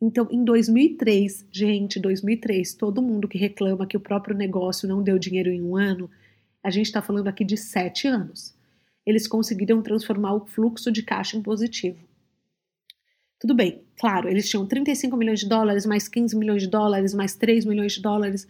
Então, 0.00 0.26
em 0.30 0.44
2003, 0.44 1.46
gente, 1.52 2.00
2003, 2.00 2.74
todo 2.74 3.00
mundo 3.00 3.28
que 3.28 3.38
reclama 3.38 3.86
que 3.86 3.96
o 3.96 4.00
próprio 4.00 4.36
negócio 4.36 4.88
não 4.88 5.02
deu 5.02 5.18
dinheiro 5.18 5.50
em 5.50 5.62
um 5.62 5.76
ano, 5.76 6.10
a 6.62 6.70
gente 6.70 6.86
está 6.86 7.00
falando 7.00 7.28
aqui 7.28 7.44
de 7.44 7.56
sete 7.56 8.08
anos. 8.08 8.54
Eles 9.06 9.28
conseguiram 9.28 9.82
transformar 9.82 10.34
o 10.34 10.46
fluxo 10.46 10.90
de 10.90 11.02
caixa 11.02 11.36
em 11.36 11.42
positivo. 11.42 11.98
Tudo 13.38 13.54
bem, 13.54 13.82
claro, 13.98 14.28
eles 14.28 14.48
tinham 14.48 14.64
35 14.64 15.16
milhões 15.16 15.40
de 15.40 15.48
dólares, 15.48 15.84
mais 15.84 16.06
15 16.06 16.36
milhões 16.36 16.62
de 16.62 16.68
dólares, 16.68 17.12
mais 17.12 17.34
3 17.34 17.64
milhões 17.64 17.94
de 17.94 18.00
dólares, 18.00 18.46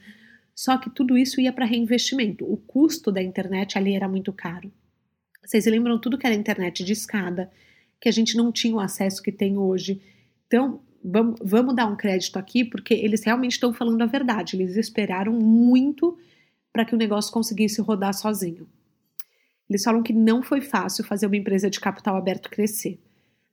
só 0.54 0.76
que 0.76 0.90
tudo 0.90 1.16
isso 1.16 1.40
ia 1.40 1.52
para 1.52 1.64
reinvestimento. 1.64 2.44
O 2.44 2.58
custo 2.58 3.10
da 3.10 3.22
internet 3.22 3.78
ali 3.78 3.94
era 3.94 4.06
muito 4.06 4.32
caro. 4.34 4.70
Vocês 5.44 5.66
lembram 5.66 5.98
tudo 5.98 6.16
que 6.16 6.26
era 6.26 6.34
internet 6.34 6.84
de 6.84 6.92
escada, 6.92 7.50
que 8.00 8.08
a 8.08 8.12
gente 8.12 8.36
não 8.36 8.52
tinha 8.52 8.74
o 8.74 8.80
acesso 8.80 9.22
que 9.22 9.32
tem 9.32 9.58
hoje. 9.58 10.00
Então, 10.46 10.80
vamos, 11.04 11.38
vamos 11.42 11.74
dar 11.74 11.86
um 11.86 11.96
crédito 11.96 12.38
aqui, 12.38 12.64
porque 12.64 12.94
eles 12.94 13.24
realmente 13.24 13.52
estão 13.52 13.72
falando 13.72 14.02
a 14.02 14.06
verdade. 14.06 14.56
Eles 14.56 14.76
esperaram 14.76 15.32
muito 15.32 16.16
para 16.72 16.84
que 16.84 16.94
o 16.94 16.98
negócio 16.98 17.32
conseguisse 17.32 17.80
rodar 17.80 18.14
sozinho. 18.14 18.68
Eles 19.68 19.82
falam 19.82 20.02
que 20.02 20.12
não 20.12 20.42
foi 20.42 20.60
fácil 20.60 21.04
fazer 21.04 21.26
uma 21.26 21.36
empresa 21.36 21.68
de 21.68 21.80
capital 21.80 22.16
aberto 22.16 22.50
crescer. 22.50 23.00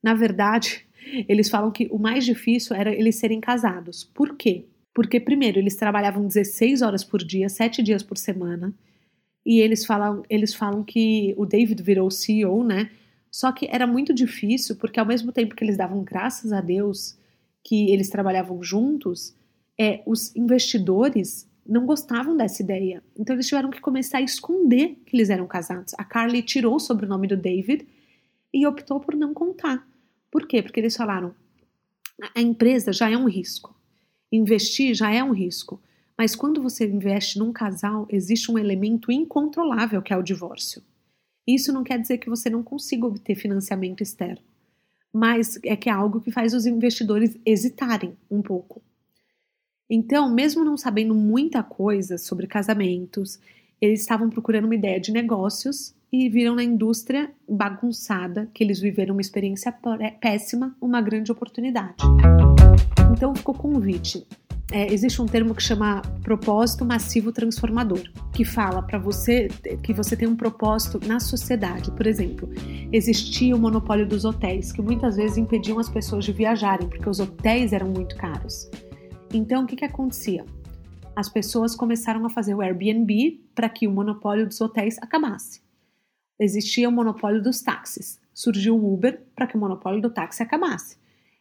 Na 0.01 0.13
verdade, 0.13 0.85
eles 1.27 1.49
falam 1.49 1.71
que 1.71 1.87
o 1.91 1.97
mais 1.97 2.25
difícil 2.25 2.75
era 2.75 2.93
eles 2.93 3.15
serem 3.15 3.41
casados. 3.41 4.03
Por 4.03 4.35
quê? 4.35 4.65
Porque, 4.93 5.19
primeiro, 5.19 5.59
eles 5.59 5.75
trabalhavam 5.75 6.27
16 6.27 6.81
horas 6.81 7.03
por 7.03 7.23
dia, 7.23 7.49
7 7.49 7.81
dias 7.81 8.03
por 8.03 8.17
semana 8.17 8.73
e 9.45 9.59
eles 9.59 9.85
falam, 9.85 10.23
eles 10.29 10.53
falam 10.53 10.83
que 10.83 11.33
o 11.37 11.45
David 11.45 11.81
virou 11.81 12.11
CEO, 12.11 12.63
né? 12.63 12.91
Só 13.31 13.51
que 13.51 13.67
era 13.71 13.85
muito 13.85 14.13
difícil, 14.13 14.75
porque 14.75 14.99
ao 14.99 15.05
mesmo 15.05 15.31
tempo 15.31 15.55
que 15.55 15.63
eles 15.63 15.77
davam 15.77 16.03
graças 16.03 16.51
a 16.51 16.61
Deus 16.61 17.17
que 17.63 17.91
eles 17.91 18.09
trabalhavam 18.09 18.63
juntos, 18.63 19.35
é, 19.77 20.01
os 20.05 20.35
investidores 20.35 21.47
não 21.65 21.85
gostavam 21.85 22.35
dessa 22.35 22.63
ideia. 22.63 23.03
Então 23.17 23.35
eles 23.35 23.47
tiveram 23.47 23.69
que 23.69 23.79
começar 23.79 24.17
a 24.17 24.21
esconder 24.21 24.97
que 25.05 25.15
eles 25.15 25.29
eram 25.29 25.45
casados. 25.45 25.93
A 25.97 26.03
Carly 26.03 26.41
tirou 26.41 26.75
o 26.75 26.79
sobrenome 26.79 27.27
do 27.27 27.37
David 27.37 27.87
e 28.53 28.65
optou 28.65 28.99
por 28.99 29.15
não 29.15 29.33
contar. 29.33 29.87
Por 30.31 30.47
quê? 30.47 30.63
Porque 30.63 30.79
eles 30.79 30.97
falaram: 30.97 31.33
a 32.35 32.41
empresa 32.41 32.91
já 32.91 33.09
é 33.09 33.15
um 33.15 33.27
risco. 33.27 33.75
Investir 34.31 34.95
já 34.95 35.11
é 35.11 35.23
um 35.23 35.31
risco. 35.31 35.81
Mas 36.19 36.35
quando 36.35 36.61
você 36.61 36.85
investe 36.85 37.39
num 37.39 37.53
casal, 37.53 38.05
existe 38.09 38.51
um 38.51 38.59
elemento 38.59 39.09
incontrolável 39.09 40.01
que 40.01 40.11
é 40.11 40.17
o 40.17 40.21
divórcio. 40.21 40.83
Isso 41.47 41.71
não 41.71 41.81
quer 41.81 41.97
dizer 41.97 42.17
que 42.17 42.29
você 42.29 42.49
não 42.49 42.61
consiga 42.61 43.07
obter 43.07 43.35
financiamento 43.35 44.03
externo, 44.03 44.43
mas 45.13 45.57
é 45.63 45.77
que 45.77 45.89
é 45.89 45.93
algo 45.93 46.19
que 46.19 46.29
faz 46.29 46.53
os 46.53 46.65
investidores 46.65 47.39
hesitarem 47.45 48.17
um 48.29 48.41
pouco. 48.41 48.81
Então, 49.89 50.29
mesmo 50.29 50.65
não 50.65 50.75
sabendo 50.75 51.15
muita 51.15 51.63
coisa 51.63 52.17
sobre 52.17 52.47
casamentos 52.47 53.39
Eles 53.81 54.01
estavam 54.01 54.29
procurando 54.29 54.65
uma 54.65 54.75
ideia 54.75 54.99
de 54.99 55.13
negócios 55.13 55.95
e 56.11 56.27
viram 56.27 56.53
na 56.53 56.63
indústria 56.63 57.31
bagunçada, 57.47 58.49
que 58.53 58.61
eles 58.61 58.77
viveram 58.81 59.15
uma 59.15 59.21
experiência 59.21 59.71
péssima, 60.19 60.75
uma 60.81 61.01
grande 61.01 61.31
oportunidade. 61.31 62.03
Então 63.09 63.33
ficou 63.33 63.55
convite. 63.55 64.27
É, 64.71 64.93
existe 64.93 65.21
um 65.21 65.25
termo 65.25 65.55
que 65.55 65.63
chama 65.63 66.01
propósito 66.21 66.85
massivo 66.85 67.31
transformador, 67.31 68.03
que 68.31 68.45
fala 68.45 68.83
para 68.83 68.99
você 68.99 69.47
que 69.81 69.93
você 69.93 70.15
tem 70.15 70.27
um 70.27 70.35
propósito 70.35 70.99
na 71.07 71.19
sociedade. 71.19 71.91
Por 71.91 72.05
exemplo, 72.05 72.47
existia 72.91 73.55
o 73.55 73.59
monopólio 73.59 74.07
dos 74.07 74.25
hotéis, 74.25 74.71
que 74.71 74.81
muitas 74.81 75.15
vezes 75.15 75.37
impediam 75.37 75.79
as 75.79 75.89
pessoas 75.89 76.23
de 76.23 76.31
viajarem, 76.31 76.87
porque 76.87 77.09
os 77.09 77.19
hotéis 77.19 77.73
eram 77.73 77.87
muito 77.87 78.15
caros. 78.15 78.69
Então, 79.33 79.63
o 79.63 79.67
que, 79.67 79.75
que 79.75 79.85
acontecia? 79.85 80.45
As 81.15 81.27
pessoas 81.27 81.75
começaram 81.75 82.25
a 82.25 82.29
fazer 82.29 82.53
o 82.53 82.61
Airbnb 82.61 83.41
para 83.55 83.69
que 83.69 83.87
o 83.87 83.91
monopólio 83.91 84.45
dos 84.45 84.61
hotéis 84.61 84.97
acabasse 84.99 85.67
existia 86.39 86.87
o 86.87 86.91
monopólio 86.91 87.43
dos 87.43 87.61
táxis. 87.61 88.19
Surgiu 88.33 88.77
o 88.77 88.93
Uber 88.93 89.21
para 89.35 89.45
que 89.45 89.57
o 89.57 89.59
monopólio 89.59 90.01
do 90.01 90.09
táxi 90.09 90.41
acabasse. 90.41 90.97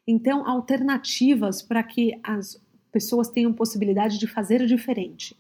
Então, 0.07 0.47
alternativas 0.49 1.63
para 1.63 1.83
que 1.83 2.19
as 2.23 2.61
pessoas 2.89 3.29
tenham 3.29 3.53
possibilidade 3.53 4.19
de 4.19 4.27
fazer 4.27 4.65
diferente, 4.67 5.37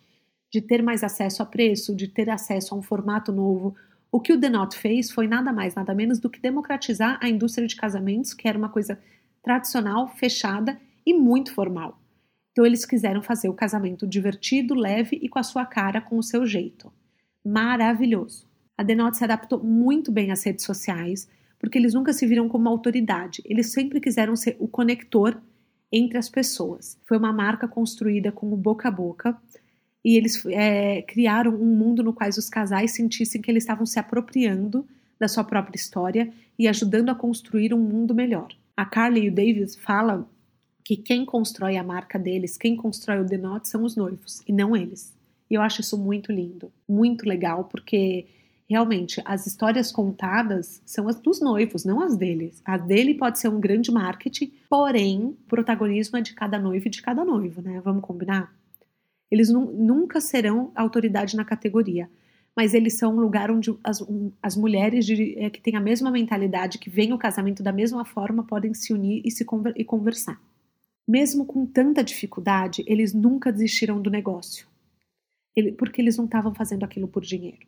de 0.53 0.61
ter 0.61 0.83
mais 0.83 1.03
acesso 1.03 1.43
a 1.43 1.47
preço, 1.47 1.95
de 1.95 2.09
ter 2.09 2.31
acesso 2.31 2.75
a 2.75 2.79
um 2.79 2.83
formato 2.83 3.33
novo. 3.33 3.75
O 4.11 4.21
que 4.21 4.33
o 4.33 4.41
The 4.41 4.49
Knot 4.49 4.77
fez 4.77 5.11
foi 5.11 5.27
nada 5.27 5.53
mais, 5.53 5.75
nada 5.75 5.95
menos 5.95 6.19
do 6.19 6.31
que 6.31 6.41
democratizar 6.41 7.19
a 7.23 7.29
indústria 7.29 7.67
de 7.67 7.77
casamentos, 7.77 8.33
que 8.33 8.49
era 8.49 8.59
uma 8.59 8.69
coisa 8.69 8.99
tradicional, 9.43 10.09
fechada 10.09 10.81
e 11.05 11.15
muito 11.15 11.53
formal. 11.53 12.01
Então, 12.53 12.67
eles 12.67 12.85
quiseram 12.85 13.23
fazer 13.23 13.49
o 13.49 13.55
casamento 13.55 14.07
divertido, 14.07 14.75
leve 14.75 15.19
e 15.23 15.29
com 15.29 15.39
a 15.39 15.43
sua 15.43 15.65
cara, 15.65 16.01
com 16.01 16.19
o 16.19 16.23
seu 16.23 16.45
jeito. 16.45 16.93
Maravilhoso. 17.45 18.47
A 18.77 18.83
Denote 18.83 19.17
se 19.17 19.25
adaptou 19.25 19.63
muito 19.63 20.11
bem 20.11 20.31
às 20.31 20.45
redes 20.45 20.65
sociais, 20.65 21.29
porque 21.59 21.79
eles 21.79 21.95
nunca 21.95 22.13
se 22.13 22.27
viram 22.27 22.49
como 22.49 22.69
autoridade, 22.69 23.43
eles 23.45 23.73
sempre 23.73 24.01
quiseram 24.01 24.37
ser 24.37 24.57
o 24.59 24.69
conector 24.69 25.41
entre 25.93 26.19
as 26.19 26.29
pessoas. 26.29 26.99
Foi 27.05 27.17
uma 27.17 27.33
marca 27.33 27.67
construída 27.67 28.31
com 28.31 28.53
o 28.53 28.57
boca 28.57 28.89
a 28.89 28.91
boca 28.91 29.37
e 30.05 30.17
eles 30.17 30.45
é, 30.47 31.03
criaram 31.03 31.55
um 31.55 31.77
mundo 31.77 32.03
no 32.03 32.13
qual 32.13 32.29
os 32.29 32.49
casais 32.49 32.93
sentissem 32.95 33.41
que 33.41 33.51
eles 33.51 33.65
estavam 33.65 33.87
se 33.87 33.99
apropriando 33.99 34.87
da 35.19 35.29
sua 35.29 35.45
própria 35.45 35.77
história 35.77 36.33
e 36.59 36.69
ajudando 36.69 37.11
a 37.11 37.15
construir 37.15 37.75
um 37.75 37.81
mundo 37.81 38.15
melhor. 38.15 38.49
A 38.77 38.85
Carly 38.85 39.25
e 39.25 39.29
o 39.29 39.35
David 39.35 39.77
falam 39.79 40.29
que 40.85 40.97
quem 40.97 41.25
constrói 41.25 41.77
a 41.77 41.83
marca 41.83 42.19
deles, 42.19 42.57
quem 42.57 42.77
constrói 42.77 43.21
o 43.21 43.27
Knot 43.27 43.69
são 43.69 43.85
os 43.85 43.97
noivos 43.97 44.43
e 44.47 44.53
não 44.53 44.77
eles. 44.77 45.15
E 45.51 45.55
eu 45.55 45.63
acho 45.63 45.81
isso 45.81 45.99
muito 45.99 46.31
lindo, 46.31 46.71
muito 46.89 47.29
legal, 47.29 47.65
porque 47.65 48.27
realmente 48.69 49.23
as 49.25 49.47
histórias 49.47 49.91
contadas 49.91 50.83
são 50.85 51.09
as 51.09 51.19
dos 51.19 51.41
noivos, 51.41 51.85
não 51.85 52.03
as 52.03 52.17
deles. 52.17 52.61
A 52.65 52.77
dele 52.77 53.15
pode 53.15 53.39
ser 53.39 53.49
um 53.49 53.59
grande 53.59 53.91
marketing, 53.91 54.53
porém, 54.69 55.25
o 55.25 55.49
protagonismo 55.49 56.19
é 56.19 56.21
de 56.21 56.35
cada 56.35 56.59
noivo 56.59 56.87
e 56.87 56.91
de 56.91 57.01
cada 57.01 57.25
noivo, 57.25 57.63
né? 57.63 57.81
Vamos 57.83 58.03
combinar? 58.03 58.53
Eles 59.31 59.49
nu 59.49 59.73
nunca 59.73 60.21
serão 60.21 60.71
autoridade 60.75 61.37
na 61.37 61.45
categoria, 61.45 62.11
mas 62.55 62.75
eles 62.75 62.99
são 62.99 63.15
um 63.15 63.21
lugar 63.21 63.51
onde 63.51 63.75
as, 63.83 64.01
um, 64.03 64.31
as 64.43 64.57
mulheres 64.57 65.07
de, 65.07 65.39
é, 65.39 65.49
que 65.49 65.61
têm 65.61 65.77
a 65.77 65.81
mesma 65.81 66.11
mentalidade, 66.11 66.79
que 66.79 66.91
veem 66.91 67.13
o 67.13 67.19
casamento 67.19 67.63
da 67.63 67.73
mesma 67.73 68.05
forma, 68.05 68.45
podem 68.45 68.75
se 68.75 68.93
unir 68.93 69.23
e 69.25 69.31
se 69.31 69.45
conver 69.45 69.73
e 69.77 69.85
conversar. 69.85 70.41
Mesmo 71.07 71.47
com 71.47 71.65
tanta 71.65 72.05
dificuldade, 72.05 72.85
eles 72.87 73.15
nunca 73.15 73.51
desistiram 73.51 74.01
do 74.01 74.11
negócio, 74.11 74.67
ele, 75.57 75.73
porque 75.73 76.03
eles 76.03 76.19
não 76.19 76.27
estavam 76.27 76.55
fazendo 76.55 76.85
aquilo 76.85 77.09
por 77.09 77.23
dinheiro. 77.23 77.67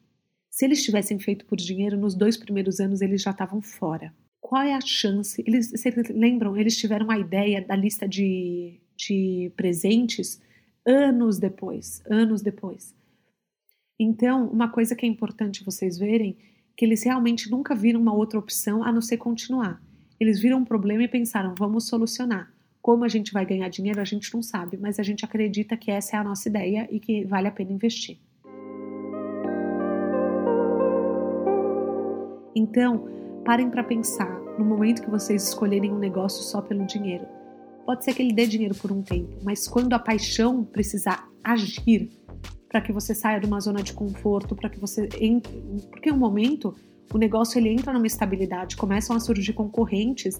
Se 0.50 0.64
eles 0.64 0.82
tivessem 0.82 1.18
feito 1.18 1.44
por 1.46 1.56
dinheiro, 1.56 1.96
nos 1.96 2.14
dois 2.14 2.36
primeiros 2.36 2.80
anos 2.80 3.00
eles 3.00 3.22
já 3.22 3.30
estavam 3.30 3.62
fora. 3.62 4.12
Qual 4.40 4.62
é 4.62 4.74
a 4.74 4.80
chance? 4.80 5.42
Eles, 5.46 5.70
vocês 5.70 5.94
lembram? 6.10 6.56
Eles 6.56 6.76
tiveram 6.76 7.10
a 7.10 7.18
ideia 7.18 7.64
da 7.64 7.76
lista 7.76 8.08
de, 8.08 8.80
de 8.96 9.52
presentes 9.56 10.40
anos 10.84 11.38
depois. 11.38 12.02
Anos 12.10 12.42
depois. 12.42 12.94
Então, 13.98 14.48
uma 14.48 14.68
coisa 14.68 14.96
que 14.96 15.06
é 15.06 15.08
importante 15.08 15.64
vocês 15.64 15.98
verem 15.98 16.36
que 16.76 16.84
eles 16.84 17.02
realmente 17.04 17.50
nunca 17.50 17.74
viram 17.74 18.00
uma 18.00 18.14
outra 18.14 18.38
opção 18.38 18.82
a 18.82 18.90
não 18.90 19.02
ser 19.02 19.18
continuar. 19.18 19.80
Eles 20.18 20.40
viram 20.40 20.58
um 20.58 20.64
problema 20.64 21.02
e 21.04 21.08
pensaram, 21.08 21.54
vamos 21.56 21.86
solucionar. 21.86 22.52
Como 22.82 23.04
a 23.04 23.08
gente 23.08 23.32
vai 23.32 23.44
ganhar 23.44 23.68
dinheiro, 23.68 24.00
a 24.00 24.04
gente 24.04 24.32
não 24.32 24.42
sabe, 24.42 24.78
mas 24.78 24.98
a 24.98 25.02
gente 25.02 25.24
acredita 25.24 25.76
que 25.76 25.90
essa 25.90 26.16
é 26.16 26.18
a 26.18 26.24
nossa 26.24 26.48
ideia 26.48 26.88
e 26.90 26.98
que 26.98 27.24
vale 27.24 27.46
a 27.46 27.52
pena 27.52 27.72
investir. 27.72 28.18
Então, 32.60 33.08
parem 33.42 33.70
para 33.70 33.82
pensar 33.82 34.38
no 34.58 34.64
momento 34.66 35.00
que 35.00 35.10
vocês 35.10 35.48
escolherem 35.48 35.90
um 35.90 35.98
negócio 35.98 36.42
só 36.42 36.60
pelo 36.60 36.84
dinheiro. 36.84 37.26
Pode 37.86 38.04
ser 38.04 38.12
que 38.12 38.20
ele 38.20 38.34
dê 38.34 38.46
dinheiro 38.46 38.74
por 38.74 38.92
um 38.92 39.00
tempo, 39.00 39.38
mas 39.42 39.66
quando 39.66 39.94
a 39.94 39.98
paixão 39.98 40.62
precisar 40.62 41.26
agir 41.42 42.10
para 42.68 42.82
que 42.82 42.92
você 42.92 43.14
saia 43.14 43.40
de 43.40 43.46
uma 43.46 43.58
zona 43.60 43.82
de 43.82 43.94
conforto, 43.94 44.54
para 44.54 44.68
que 44.68 44.78
você 44.78 45.08
entre, 45.18 45.50
porque 45.90 46.10
em 46.10 46.12
um 46.12 46.18
momento 46.18 46.74
o 47.12 47.16
negócio 47.16 47.58
ele 47.58 47.70
entra 47.70 47.94
numa 47.94 48.06
estabilidade, 48.06 48.76
começam 48.76 49.16
a 49.16 49.20
surgir 49.20 49.54
concorrentes 49.54 50.38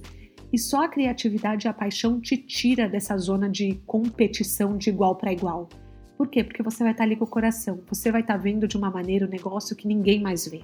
e 0.53 0.59
só 0.59 0.85
a 0.85 0.89
criatividade 0.89 1.67
e 1.67 1.69
a 1.69 1.73
paixão 1.73 2.21
te 2.21 2.37
tira 2.37 2.87
dessa 2.87 3.17
zona 3.17 3.49
de 3.49 3.81
competição 3.87 4.77
de 4.77 4.91
igual 4.91 5.17
para 5.17 5.33
igual. 5.33 5.71
Por 6.19 6.29
quê? 6.29 6.45
Porque 6.45 6.63
você 6.63 6.85
vai 6.85 6.93
estar 6.93 7.05
ali 7.05 7.17
com 7.17 7.25
o 7.25 7.27
coração, 7.27 7.81
você 7.89 8.13
vai 8.13 8.21
estar 8.21 8.37
vendo 8.37 8.69
de 8.69 8.77
uma 8.77 8.91
maneira 8.91 9.27
o 9.27 9.31
negócio 9.31 9.75
que 9.75 9.89
ninguém 9.89 10.21
mais 10.21 10.47
vê. 10.47 10.63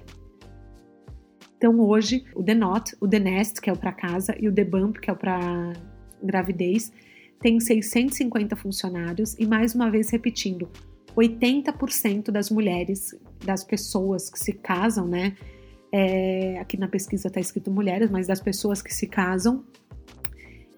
Então 1.57 1.79
hoje 1.79 2.23
o 2.35 2.43
The 2.43 2.53
Not, 2.53 2.95
o 3.01 3.07
The 3.07 3.19
Nest, 3.19 3.61
que 3.61 3.69
é 3.69 3.73
o 3.73 3.77
para 3.77 3.91
casa, 3.91 4.35
e 4.39 4.47
o 4.47 4.53
The 4.53 4.63
Bump, 4.63 4.99
que 4.99 5.09
é 5.09 5.13
o 5.13 5.15
para 5.15 5.73
gravidez, 6.21 6.91
tem 7.39 7.59
650 7.59 8.55
funcionários 8.55 9.35
e 9.37 9.45
mais 9.45 9.75
uma 9.75 9.89
vez 9.89 10.09
repetindo, 10.09 10.69
80% 11.15 12.29
das 12.29 12.49
mulheres, 12.49 13.15
das 13.43 13.63
pessoas 13.63 14.29
que 14.29 14.39
se 14.39 14.53
casam, 14.53 15.07
né? 15.07 15.35
É, 15.91 16.59
aqui 16.59 16.77
na 16.77 16.87
pesquisa 16.87 17.27
está 17.27 17.39
escrito 17.39 17.71
mulheres, 17.71 18.09
mas 18.09 18.27
das 18.27 18.41
pessoas 18.41 18.81
que 18.81 18.93
se 18.93 19.07
casam 19.07 19.63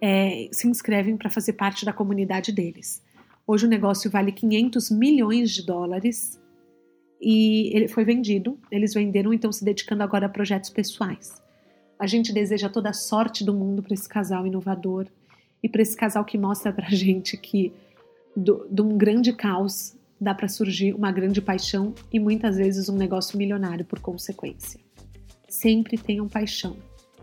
é, 0.01 0.47
se 0.51 0.67
inscrevem 0.67 1.17
para 1.17 1.29
fazer 1.29 1.53
parte 1.53 1.83
da 1.83 1.91
comunidade 1.91 2.51
deles. 2.51 3.03
Hoje 3.45 3.65
o 3.65 3.69
negócio 3.69 4.09
vale 4.09 4.31
500 4.31 4.91
milhões 4.91 5.51
de 5.51 5.65
dólares 5.65 6.39
e 7.19 7.75
ele 7.75 7.87
foi 7.87 8.03
vendido. 8.03 8.57
Eles 8.71 8.93
venderam, 8.93 9.33
então 9.33 9.51
se 9.51 9.63
dedicando 9.63 10.03
agora 10.03 10.27
a 10.27 10.29
projetos 10.29 10.69
pessoais. 10.69 11.41
A 11.97 12.07
gente 12.07 12.31
deseja 12.31 12.69
toda 12.69 12.89
a 12.89 12.93
sorte 12.93 13.43
do 13.43 13.53
mundo 13.53 13.83
para 13.83 13.93
esse 13.93 14.07
casal 14.07 14.47
inovador 14.47 15.07
e 15.61 15.67
para 15.67 15.81
esse 15.81 15.95
casal 15.95 16.23
que 16.23 16.37
mostra 16.37 16.71
para 16.71 16.89
gente 16.95 17.35
que 17.35 17.73
de 18.35 18.81
um 18.81 18.97
grande 18.97 19.33
caos 19.33 19.95
dá 20.19 20.33
para 20.33 20.47
surgir 20.47 20.93
uma 20.93 21.11
grande 21.11 21.41
paixão 21.41 21.93
e 22.11 22.19
muitas 22.19 22.57
vezes 22.57 22.87
um 22.89 22.95
negócio 22.95 23.37
milionário 23.37 23.85
por 23.85 23.99
consequência. 23.99 24.79
Sempre 25.47 25.97
tenham 25.97 26.27
paixão. 26.27 26.77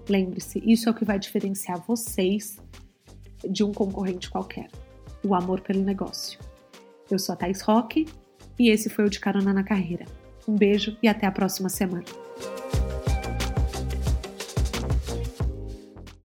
Lembre-se, 0.09 0.63
isso 0.65 0.89
é 0.89 0.93
o 0.93 0.95
que 0.95 1.05
vai 1.05 1.19
diferenciar 1.19 1.83
vocês 1.87 2.59
de 3.49 3.65
um 3.65 3.73
concorrente 3.73 4.31
qualquer. 4.31 4.69
O 5.25 5.35
amor 5.35 5.61
pelo 5.61 5.83
negócio. 5.83 6.39
Eu 7.11 7.19
sou 7.19 7.33
a 7.33 7.37
Thais 7.37 7.61
Roque 7.63 8.07
e 8.59 8.71
esse 8.71 8.89
foi 8.89 9.05
o 9.05 9.11
De 9.11 9.21
Carona 9.21 9.53
na 9.53 9.63
Carreira. 9.63 10.05
Um 10.47 10.57
beijo 10.57 10.97
e 11.03 11.09
até 11.09 11.27
a 11.27 11.33
próxima 11.33 11.69
semana. 11.69 12.05